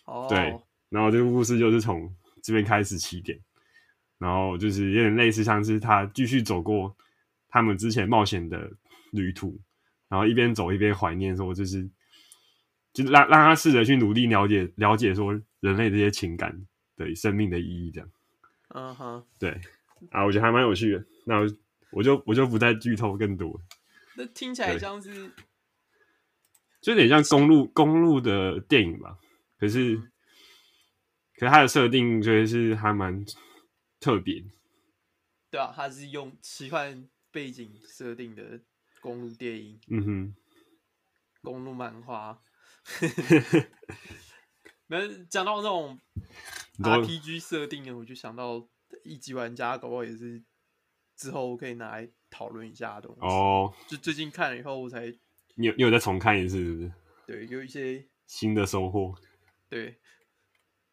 [0.06, 0.54] 哦，对，
[0.90, 2.14] 然后这个故事就是从
[2.44, 3.40] 这边开始起点，
[4.20, 6.96] 然后就是有点类似像是他继续走过
[7.48, 8.70] 他们之前冒险的
[9.12, 9.58] 旅途，
[10.14, 11.90] 然后一边走一边怀念，说就是
[12.94, 16.56] 就让让他试着去努力了解了解说人类这些情感
[16.96, 18.10] 对生命的意义这样。
[18.70, 19.60] 嗯哼，对
[20.12, 21.04] 啊，我觉得还蛮有趣的。
[21.26, 21.48] 那我。
[21.96, 23.62] 我就我就不再剧透更多。
[24.16, 25.30] 那听起来像是，
[26.82, 29.20] 就有点像公路公路的电影吧。
[29.60, 29.96] 可是，
[31.36, 33.24] 可是它的设定就是还蛮
[34.00, 34.44] 特别。
[35.52, 38.60] 对啊，它是用奇幻背景设定的
[39.04, 39.80] 公路电影。
[39.90, 40.36] 嗯哼，
[41.44, 42.42] 公路漫画。
[44.88, 46.00] 那讲到那种
[46.80, 48.68] RPG 设定的，我就想到
[49.04, 50.44] 一级玩家搞不好也是。
[51.16, 53.72] 之后可以拿来讨论一下的东西哦。
[53.88, 55.06] 就最近看了以后，我才
[55.54, 56.92] 你有你有再重看一次，是不是？
[57.28, 59.14] 对，有一些新的收获。
[59.70, 60.00] 对，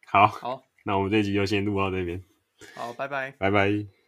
[0.05, 2.23] 好，好，那我们这集就先录到这边。
[2.75, 4.00] 好，拜拜，拜拜。